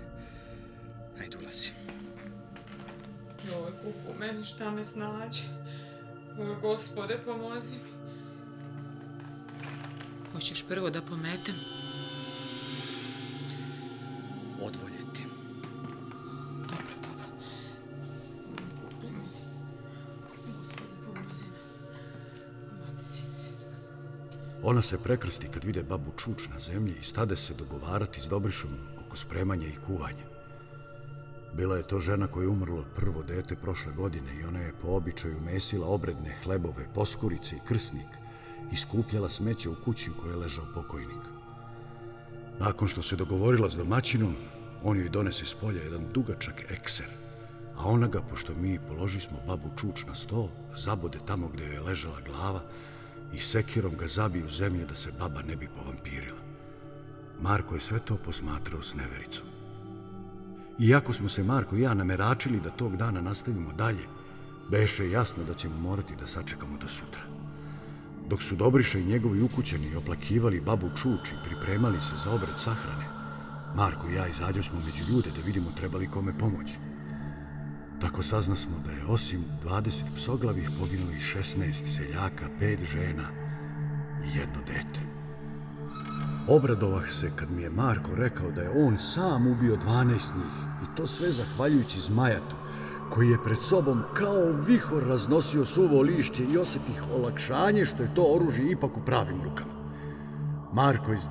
Ajde, 1.21 1.37
ulazi. 1.37 1.71
Joj, 3.47 3.71
kuku, 3.71 4.19
meni 4.19 4.43
šta 4.43 4.71
me 4.71 4.85
snađe. 4.85 5.43
O, 6.39 6.55
gospode, 6.61 7.21
pomozi 7.25 7.75
mi. 7.75 7.95
Hoćeš 10.33 10.67
prvo 10.67 10.89
da 10.89 11.01
pometem? 11.01 11.55
Odvoljeti. 14.61 15.25
Dobro, 16.61 16.95
dobro. 17.03 17.25
Gospode, 20.59 20.93
pomozi 21.05 21.45
mi. 21.45 22.97
Si, 22.97 23.23
si. 23.39 23.51
Ona 24.63 24.81
se 24.81 24.97
prekrsti 24.97 25.47
kad 25.53 25.63
vide 25.63 25.83
babu 25.83 26.11
čuč 26.17 26.47
na 26.53 26.59
zemlji 26.59 26.95
i 27.01 27.05
stade 27.05 27.35
se 27.35 27.53
dogovarati 27.53 28.21
s 28.21 28.27
Dobrišom 28.27 28.71
o 28.99 29.04
oko 29.15 29.21
spremanja 29.21 29.67
i 29.67 29.79
kuvanja. 29.87 30.25
Bila 31.53 31.77
je 31.77 31.87
to 31.87 31.99
žena 31.99 32.27
koja 32.27 32.43
je 32.43 32.49
umrla 32.49 32.83
prvo 32.95 33.23
dete 33.23 33.55
prošle 33.55 33.93
godine 33.93 34.35
i 34.35 34.43
ona 34.43 34.59
je 34.59 34.73
po 34.81 34.87
običaju 34.87 35.39
mesila 35.45 35.87
obredne 35.87 36.35
hlebove, 36.43 36.87
poskurice 36.93 37.55
i 37.55 37.67
krsnik 37.67 38.11
i 38.71 38.75
skupljala 38.75 39.29
smeće 39.29 39.69
u 39.69 39.75
kući 39.85 40.11
u 40.11 40.21
kojoj 40.21 40.33
je 40.33 40.37
ležao 40.37 40.65
pokojnik. 40.73 41.23
Nakon 42.59 42.87
što 42.87 43.01
se 43.01 43.15
dogovorila 43.15 43.69
s 43.69 43.75
domaćinom, 43.75 44.35
on 44.83 44.97
joj 44.97 45.09
donese 45.09 45.45
s 45.45 45.55
polja 45.55 45.83
jedan 45.83 46.07
dugačak 46.13 46.71
ekser, 46.71 47.07
a 47.77 47.87
ona 47.87 48.07
ga, 48.07 48.21
pošto 48.21 48.53
mi 48.53 48.79
položi 48.87 49.19
smo 49.19 49.37
babu 49.47 49.69
Čuč 49.79 50.05
na 50.07 50.15
sto, 50.15 50.49
zabode 50.75 51.19
tamo 51.25 51.47
gdje 51.47 51.63
je 51.63 51.81
ležala 51.81 52.21
glava 52.21 52.61
i 53.33 53.39
sekirom 53.39 53.95
ga 53.97 54.07
zabiju 54.07 54.45
u 54.45 54.49
zemlje 54.49 54.85
da 54.85 54.95
se 54.95 55.11
baba 55.19 55.41
ne 55.41 55.55
bi 55.55 55.67
povampirila. 55.67 56.44
Marko 57.41 57.75
je 57.75 57.81
sve 57.81 57.99
to 57.99 58.15
posmatrao 58.17 58.81
s 58.81 58.95
nevericom. 58.95 59.45
Iako 60.79 61.13
smo 61.13 61.29
se 61.29 61.43
Marko 61.43 61.75
i 61.75 61.81
ja 61.81 61.93
nameračili 61.93 62.59
da 62.59 62.69
tog 62.69 62.97
dana 62.97 63.21
nastavimo 63.21 63.73
dalje, 63.73 64.03
beše 64.71 65.09
jasno 65.11 65.43
da 65.43 65.53
ćemo 65.53 65.77
morati 65.77 66.15
da 66.15 66.27
sačekamo 66.27 66.77
do 66.77 66.87
sutra. 66.87 67.21
Dok 68.29 68.43
su 68.43 68.55
Dobriša 68.55 68.99
i 68.99 69.05
njegovi 69.05 69.41
ukućeni 69.41 69.95
oplakivali 69.95 70.61
babu 70.61 70.89
Čuč 70.89 71.31
i 71.31 71.45
pripremali 71.45 72.01
se 72.01 72.15
za 72.23 72.31
obred 72.31 72.57
sahrane, 72.57 73.05
Marko 73.75 74.07
i 74.09 74.13
ja 74.13 74.27
izađo 74.27 74.61
smo 74.61 74.79
među 74.85 75.03
ljude 75.11 75.31
da 75.35 75.41
vidimo 75.45 75.71
trebali 75.71 76.07
kome 76.07 76.37
pomoći. 76.37 76.75
Tako 78.01 78.21
sazna 78.21 78.55
smo 78.55 78.79
da 78.85 78.91
je 78.91 79.05
osim 79.05 79.39
20 79.63 80.03
psoglavih 80.15 80.69
poginuli 80.79 81.15
16 81.15 81.73
seljaka, 81.73 82.45
5 82.59 82.85
žena 82.85 83.29
i 84.25 84.37
jedno 84.37 84.59
dete. 84.67 85.14
Obradovah 86.47 87.09
se 87.09 87.31
kad 87.35 87.51
mi 87.51 87.61
je 87.61 87.69
Marko 87.69 88.15
rekao 88.15 88.51
da 88.51 88.61
je 88.61 88.69
on 88.75 88.97
sam 88.97 89.47
ubio 89.47 89.75
12 89.75 90.11
njih 90.11 90.55
i 90.83 90.95
to 90.97 91.07
sve 91.07 91.31
zahvaljujući 91.31 91.99
Zmajatu, 91.99 92.55
koji 93.09 93.29
je 93.29 93.43
pred 93.43 93.57
sobom 93.59 94.03
kao 94.13 94.51
vihor 94.67 95.07
raznosio 95.07 95.65
suvo 95.65 96.01
lišće 96.01 96.43
i 96.43 96.57
osjetih 96.57 97.03
olakšanje 97.15 97.85
što 97.85 98.03
je 98.03 98.13
to 98.15 98.23
oružje 98.23 98.71
ipak 98.71 98.97
u 98.97 99.05
pravim 99.05 99.43
rukama. 99.43 99.73
Marko 100.73 101.11
je 101.11 101.17
s 101.17 101.27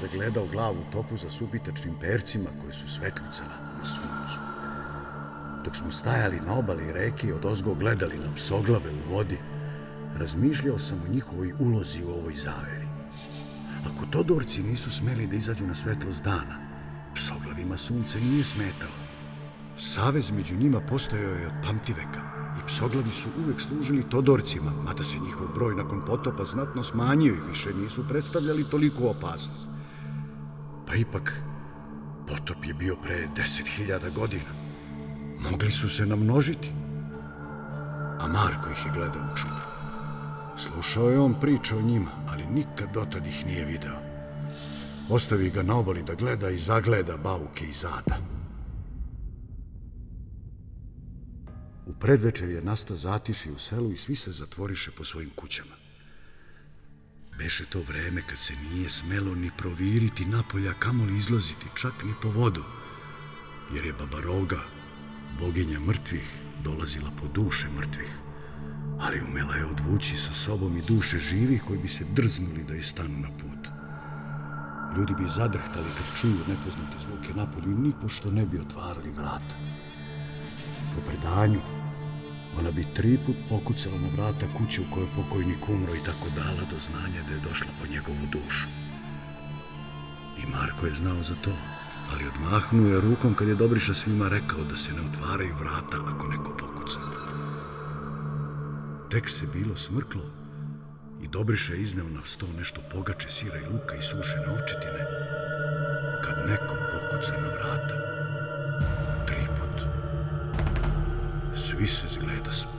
zagledao 0.00 0.46
glavu 0.46 0.84
topu 0.92 1.16
za 1.16 1.30
subitačnim 1.30 1.94
percima 2.00 2.50
koje 2.62 2.72
su 2.72 2.88
svetlicala 2.88 3.54
na 3.78 3.84
suncu. 3.84 4.38
Dok 5.64 5.76
smo 5.76 5.90
stajali 5.90 6.40
na 6.46 6.58
obali 6.58 6.92
reke 6.92 7.26
i 7.26 7.32
od 7.32 7.44
ozgo 7.44 7.74
gledali 7.74 8.18
na 8.18 8.34
psoglave 8.36 8.90
u 8.90 9.14
vodi, 9.14 9.38
razmišljao 10.16 10.78
sam 10.78 11.02
o 11.06 11.12
njihovoj 11.12 11.52
ulozi 11.60 12.04
u 12.04 12.10
ovoj 12.10 12.34
zaveri. 12.34 12.87
Ako 13.86 14.06
Todorci 14.10 14.62
nisu 14.62 14.90
smeli 14.90 15.26
da 15.26 15.36
izađu 15.36 15.66
na 15.66 15.74
svetlost 15.74 16.24
dana, 16.24 16.58
psoglavima 17.14 17.76
sunce 17.76 18.20
nije 18.20 18.44
smetalo. 18.44 18.92
Savez 19.76 20.30
među 20.30 20.56
njima 20.56 20.80
postojao 20.80 21.34
je 21.34 21.46
od 21.46 21.52
pamtiveka 21.66 22.20
i 22.58 22.66
psoglavi 22.66 23.10
su 23.10 23.28
uvek 23.44 23.60
služili 23.60 24.08
Todorcima, 24.10 24.70
mada 24.84 25.04
se 25.04 25.18
njihov 25.18 25.46
broj 25.54 25.74
nakon 25.74 26.02
potopa 26.06 26.44
znatno 26.44 26.82
smanjio 26.82 27.34
i 27.34 27.48
više 27.48 27.74
nisu 27.74 28.08
predstavljali 28.08 28.70
toliku 28.70 29.08
opasnost. 29.08 29.68
Pa 30.86 30.94
ipak, 30.94 31.42
potop 32.28 32.64
je 32.64 32.74
bio 32.74 32.96
pre 32.96 33.28
deset 33.36 33.66
hiljada 33.66 34.10
godina. 34.10 34.50
Mogli 35.50 35.72
su 35.72 35.88
se 35.88 36.06
namnožiti. 36.06 36.72
A 38.20 38.26
Marko 38.26 38.70
ih 38.70 38.86
je 38.86 38.92
gledao 38.92 39.22
u 39.32 39.36
čudu. 39.36 39.57
Slušao 40.58 41.10
je 41.10 41.18
on 41.18 41.40
priče 41.40 41.76
o 41.76 41.82
njima, 41.82 42.10
ali 42.28 42.46
nikad 42.46 42.92
dotad 42.94 43.26
ih 43.26 43.46
nije 43.46 43.64
video. 43.64 43.98
Ostavi 45.10 45.50
ga 45.50 45.62
na 45.62 45.78
obali 45.78 46.02
da 46.02 46.14
gleda 46.14 46.50
i 46.50 46.58
zagleda 46.58 47.16
bauke 47.16 47.64
i 47.64 47.72
zada. 47.72 48.18
U 51.86 51.92
predvečer 52.00 52.48
je 52.48 52.62
nasta 52.62 52.96
zatiši 52.96 53.50
u 53.50 53.58
selu 53.58 53.92
i 53.92 53.96
svi 53.96 54.16
se 54.16 54.32
zatvoriše 54.32 54.90
po 54.90 55.04
svojim 55.04 55.30
kućama. 55.36 55.74
Beše 57.38 57.64
to 57.64 57.82
vreme 57.88 58.22
kad 58.26 58.38
se 58.38 58.54
nije 58.72 58.90
smelo 58.90 59.34
ni 59.34 59.50
proviriti 59.58 60.24
napolja, 60.24 60.72
kamoli 60.72 61.18
izlaziti, 61.18 61.66
čak 61.74 61.92
ni 62.04 62.12
po 62.22 62.30
vodu, 62.30 62.64
jer 63.74 63.86
je 63.86 63.92
Baba 63.92 64.20
Roga, 64.20 64.60
boginja 65.40 65.80
mrtvih, 65.80 66.38
dolazila 66.64 67.10
po 67.20 67.28
duše 67.28 67.68
mrtvih, 67.76 68.27
ali 69.00 69.20
umela 69.30 69.54
je 69.54 69.66
odvući 69.66 70.16
sa 70.16 70.32
sobom 70.32 70.76
i 70.76 70.82
duše 70.82 71.18
živih 71.18 71.62
koji 71.66 71.78
bi 71.78 71.88
se 71.88 72.04
drznuli 72.14 72.64
da 72.64 72.74
je 72.74 72.82
stanu 72.82 73.18
na 73.18 73.28
put. 73.28 73.68
Ljudi 74.96 75.14
bi 75.14 75.30
zadrhtali 75.30 75.88
kad 75.96 76.20
čuju 76.20 76.38
nepoznate 76.48 76.96
zvuke 77.06 77.34
napolju 77.34 77.72
i 77.72 77.82
nipošto 77.88 78.30
ne 78.30 78.46
bi 78.46 78.60
otvarali 78.60 79.10
vrata. 79.10 79.54
Po 80.94 81.00
predanju, 81.10 81.60
ona 82.58 82.70
bi 82.70 82.86
tri 82.94 83.18
put 83.26 83.36
pokucala 83.48 83.98
na 83.98 84.08
vrata 84.16 84.46
kuće 84.58 84.80
u 84.80 84.94
kojoj 84.94 85.08
pokojnik 85.16 85.68
umro 85.68 85.94
i 85.94 86.04
tako 86.06 86.30
dala 86.36 86.64
do 86.70 86.78
znanja 86.80 87.22
da 87.28 87.34
je 87.34 87.40
došla 87.40 87.70
po 87.80 87.86
njegovu 87.86 88.26
dušu. 88.32 88.68
I 90.38 90.50
Marko 90.52 90.86
je 90.86 90.94
znao 90.94 91.22
za 91.22 91.34
to, 91.34 91.52
ali 92.12 92.28
odmahnuo 92.28 92.88
je 92.88 93.00
rukom 93.00 93.34
kad 93.34 93.48
je 93.48 93.54
Dobriša 93.54 93.94
svima 93.94 94.28
rekao 94.28 94.64
da 94.64 94.76
se 94.76 94.92
ne 94.92 95.00
otvaraju 95.00 95.54
vrata 95.54 95.96
ako 96.14 96.26
neko 96.26 96.56
pokuca. 96.58 97.00
Tek 99.10 99.30
se 99.30 99.46
bilo 99.54 99.76
smrklo 99.76 100.22
i 101.22 101.28
Dobriša 101.28 101.72
je 101.72 101.82
izneo 101.82 102.08
na 102.08 102.20
sto 102.24 102.46
nešto 102.58 102.80
pogače 102.92 103.28
sira 103.28 103.56
i 103.56 103.72
luka 103.72 103.96
i 103.96 104.02
sušene 104.02 104.46
ovčetine, 104.46 105.06
kad 106.24 106.36
neko 106.48 106.74
pokuca 106.92 107.40
na 107.40 107.48
vrata. 107.48 107.94
Tri 109.26 109.46
put. 109.56 109.82
Svi 111.54 111.86
se 111.86 112.06
zgleda 112.08 112.52
smo. 112.52 112.70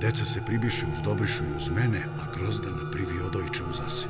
Deca 0.00 0.24
se 0.24 0.40
pribiše 0.46 0.86
uz 0.92 0.98
Dobrišu 1.04 1.44
i 1.44 1.56
uz 1.56 1.68
mene, 1.68 2.02
a 2.20 2.32
Grozdana 2.36 2.90
privi 2.90 3.20
odojče 3.26 3.62
uz 3.68 3.76
zase. 3.76 4.08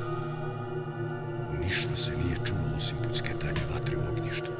Ništa 1.59 1.95
se 1.95 2.11
nije 2.11 2.37
čulo 2.45 2.77
osim 2.77 2.97
pucketanja 3.07 3.61
vatre 3.73 3.97
u 3.97 4.07
ognjištu. 4.11 4.51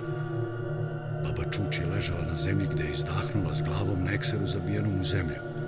Baba 1.24 1.44
Čuči 1.52 1.82
je 1.82 1.88
ležala 1.88 2.22
na 2.30 2.36
zemlji 2.36 2.68
gde 2.72 2.84
je 2.84 2.92
izdahnula 2.92 3.54
s 3.56 3.62
glavom 3.62 4.04
na 4.04 4.12
ekseru 4.12 4.48
zabijenom 4.48 5.02
u 5.02 5.04
zemlju. 5.04 5.59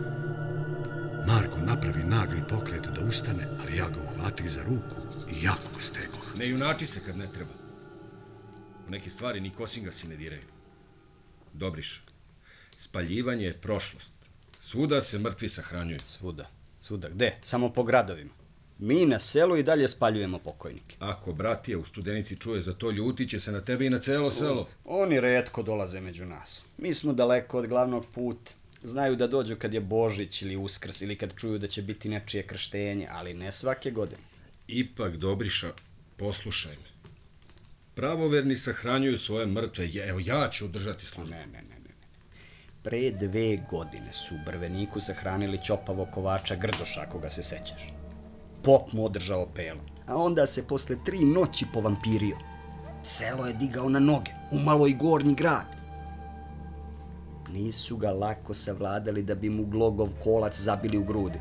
Marko 1.32 1.60
napravi 1.60 2.04
nagli 2.04 2.42
pokret 2.50 2.88
da 2.96 3.06
ustane, 3.06 3.48
ali 3.62 3.78
ja 3.78 3.90
ga 3.90 4.02
uhvatih 4.02 4.50
za 4.50 4.62
ruku 4.64 4.96
i 5.32 5.44
jako 5.44 5.70
ga 5.76 5.82
stegoh. 5.82 6.38
Ne 6.38 6.50
junači 6.50 6.88
se 6.88 7.00
kad 7.06 7.18
ne 7.18 7.28
treba. 7.34 7.50
U 8.88 8.92
neke 8.92 9.10
stvari 9.10 9.40
ni 9.40 9.50
kosinga 9.50 9.92
si 9.92 10.08
ne 10.08 10.16
diraju. 10.16 10.42
Dobriš, 11.54 12.04
spaljivanje 12.72 13.46
je 13.46 13.54
prošlost. 13.54 14.14
Svuda 14.52 15.02
se 15.02 15.20
mrtvi 15.20 15.50
sahranjuju. 15.50 16.00
Svuda. 16.08 16.50
Svuda. 16.82 17.10
Gde? 17.10 17.38
Samo 17.42 17.74
po 17.74 17.84
gradovima. 17.84 18.34
Mi 18.80 19.06
na 19.06 19.20
selu 19.20 19.58
i 19.58 19.64
dalje 19.64 19.88
spaljujemo 19.88 20.40
pokojnike. 20.40 20.96
Ako 21.00 21.34
bratija 21.34 21.78
u 21.78 21.86
studenici 21.86 22.38
čuje 22.38 22.62
za 22.62 22.74
to, 22.74 22.92
ljuti 22.92 23.28
će 23.28 23.40
se 23.40 23.52
na 23.52 23.62
tebe 23.62 23.86
i 23.86 23.90
na 23.90 24.00
celo 24.00 24.32
selo. 24.32 24.68
Oni 24.86 25.20
redko 25.20 25.64
dolaze 25.64 26.02
među 26.02 26.26
nas. 26.26 26.66
Mi 26.78 26.94
smo 26.94 27.14
daleko 27.14 27.58
od 27.58 27.68
glavnog 27.68 28.06
puta. 28.16 28.52
Znaju 28.84 29.16
da 29.16 29.28
dođu 29.28 29.56
kad 29.56 29.74
je 29.74 29.80
Božić 29.80 30.42
ili 30.42 30.56
Uskrs 30.56 31.02
ili 31.02 31.16
kad 31.16 31.36
čuju 31.36 31.60
da 31.60 31.68
će 31.68 31.82
biti 31.82 32.10
nečije 32.10 32.48
krštenje, 32.48 33.08
ali 33.12 33.34
ne 33.34 33.52
svake 33.52 33.92
godine. 33.92 34.22
Ipak, 34.68 35.18
Dobriša, 35.18 35.72
poslušaj 36.18 36.72
me. 36.72 36.92
Pravoverni 37.96 38.58
sahranjuju 38.58 39.18
svoje 39.18 39.46
mrtve. 39.46 39.90
Evo, 40.08 40.20
ja 40.26 40.50
ću 40.50 40.66
održati 40.66 41.06
službu. 41.06 41.36
Ne, 41.36 41.46
ne, 41.46 41.62
ne, 41.62 41.76
ne. 41.76 41.94
Pre 42.84 43.12
dve 43.12 43.58
godine 43.72 44.14
su 44.14 44.36
u 44.36 44.46
Brveniku 44.46 45.02
sahranili 45.02 45.64
Ćopavo 45.66 46.06
kovača 46.06 46.56
Grdoša, 46.56 47.02
ako 47.02 47.20
ga 47.20 47.30
se 47.30 47.44
sećaš. 47.44 47.94
Pop 48.64 48.94
mu 48.94 49.06
održao 49.06 49.50
pelu, 49.56 49.82
a 50.08 50.16
onda 50.16 50.48
se 50.48 50.68
posle 50.68 50.96
tri 51.06 51.20
noći 51.26 51.66
povampirio. 51.74 52.38
Selo 53.04 53.48
je 53.48 53.54
digao 53.54 53.90
na 53.90 54.00
noge, 54.00 54.32
umalo 54.52 54.88
i 54.88 54.94
gornji 54.94 55.36
grad. 55.36 55.81
Nisu 57.54 57.98
ga 57.98 58.12
lako 58.12 58.54
savladali 58.54 59.24
da 59.24 59.36
bi 59.36 59.50
mu 59.50 59.66
glogov 59.66 60.10
kolac 60.24 60.60
zabili 60.60 60.98
u 60.98 61.04
grudi. 61.04 61.40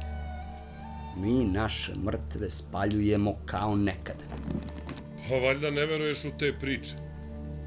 Mi 1.17 1.45
naše 1.45 1.95
mrtve 1.95 2.51
spaljujemo 2.51 3.37
kao 3.47 3.77
nekada. 3.77 4.25
Pa 5.29 5.35
valjda 5.47 5.71
ne 5.71 5.87
veruješ 5.87 6.25
u 6.25 6.31
te 6.39 6.53
priče. 6.61 6.95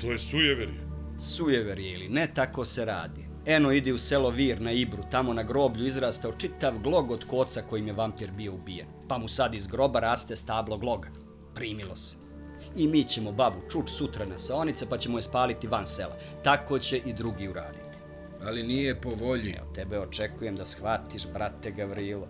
To 0.01 0.11
je 0.11 0.19
sujeverje. 0.19 0.87
Sujeverje 1.19 1.91
ili 1.91 2.09
ne, 2.09 2.27
tako 2.35 2.65
se 2.65 2.85
radi. 2.85 3.21
Eno 3.45 3.71
ide 3.71 3.93
u 3.93 3.97
selo 3.97 4.29
Vir 4.29 4.61
na 4.61 4.71
Ibru, 4.71 5.03
tamo 5.11 5.33
na 5.33 5.43
groblju 5.43 5.87
izrastao 5.87 6.31
čitav 6.31 6.79
glog 6.79 7.11
od 7.11 7.25
koca 7.27 7.61
kojim 7.61 7.87
je 7.87 7.93
vampir 7.93 8.31
bio 8.31 8.53
ubijen. 8.53 8.87
Pa 9.07 9.17
mu 9.17 9.27
sad 9.27 9.53
iz 9.53 9.67
groba 9.67 9.99
raste 9.99 10.35
stablo 10.35 10.77
gloga. 10.77 11.09
Primilo 11.55 11.95
se. 11.95 12.15
I 12.75 12.87
mi 12.87 13.03
ćemo 13.03 13.31
babu 13.31 13.57
čuč 13.71 13.89
sutra 13.89 14.25
na 14.25 14.37
saonice 14.37 14.85
pa 14.89 14.97
ćemo 14.97 15.17
je 15.17 15.21
spaliti 15.21 15.67
van 15.67 15.87
sela. 15.87 16.17
Tako 16.43 16.79
će 16.79 16.97
i 16.97 17.13
drugi 17.13 17.47
uraditi 17.47 17.92
ali 18.45 18.63
nije 18.63 19.01
po 19.01 19.09
volji. 19.09 19.55
Evo, 19.57 19.73
tebe 19.75 19.99
očekujem 19.99 20.55
da 20.55 20.65
shvatiš, 20.65 21.27
brate 21.33 21.71
Gavrilo. 21.71 22.27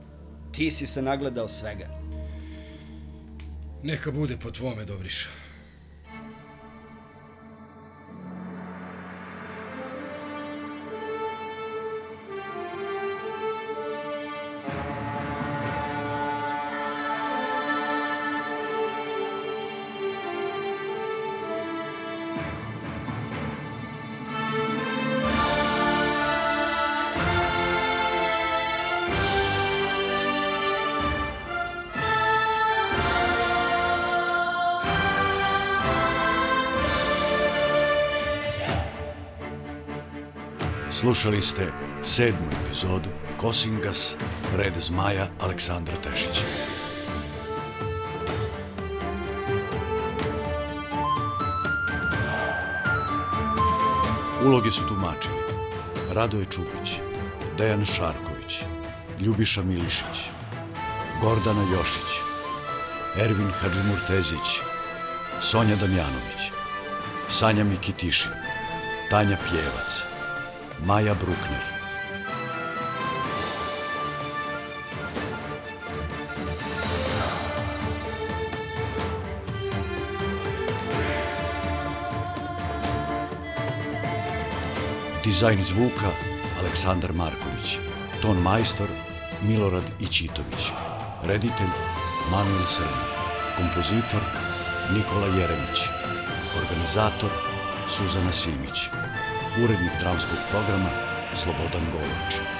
Ti 0.52 0.72
si 0.72 0.88
se 0.88 1.02
nagledao 1.02 1.48
svega. 1.48 1.88
Neka 3.84 4.12
bude 4.12 4.38
po 4.38 4.52
tvome, 4.52 4.86
Dobriša. 4.86 5.30
Slušali 41.04 41.42
ste 41.42 41.68
sedmu 42.04 42.48
epizodu 42.66 43.10
Kosingas, 43.38 44.16
Red 44.56 44.74
Zmaja 44.80 45.28
Aleksandra 45.42 45.96
Tešića. 45.96 46.46
Uloge 54.46 54.72
su 54.72 54.88
tumačili 54.88 55.36
Radoje 56.14 56.46
Čupić, 56.46 56.96
Dejan 57.58 57.86
Šarković, 57.86 58.64
Ljubiša 59.20 59.64
Milišić, 59.64 60.30
Gordana 61.22 61.64
Jošić, 61.74 62.12
Ervin 63.20 63.52
Hadžimurtezić, 63.62 64.60
Sonja 65.42 65.76
Damjanović, 65.76 66.52
Sanja 67.30 67.64
Mikitišin, 67.64 68.32
Tanja 69.10 69.38
Pjevac, 69.50 70.13
Maja 70.86 71.14
Brukner. 71.16 71.64
Dizajn 85.24 85.64
zvuka 85.64 86.12
Aleksandar 86.60 87.14
Marković. 87.14 87.80
Ton 88.22 88.42
majstor 88.42 88.88
Milorad 89.42 89.84
Ičitović. 90.00 90.72
Reditelj 91.24 91.72
Manuel 92.32 92.68
Srni. 92.68 93.04
Kompozitor 93.56 94.22
Nikola 94.94 95.28
Jeremić. 95.40 95.88
Organizator 96.60 97.30
Suzana 97.88 98.32
Simić 98.32 99.03
urednik 99.62 99.92
dramskog 100.02 100.40
programa 100.52 100.90
Slobodan 101.36 101.86
Govorčin. 101.92 102.53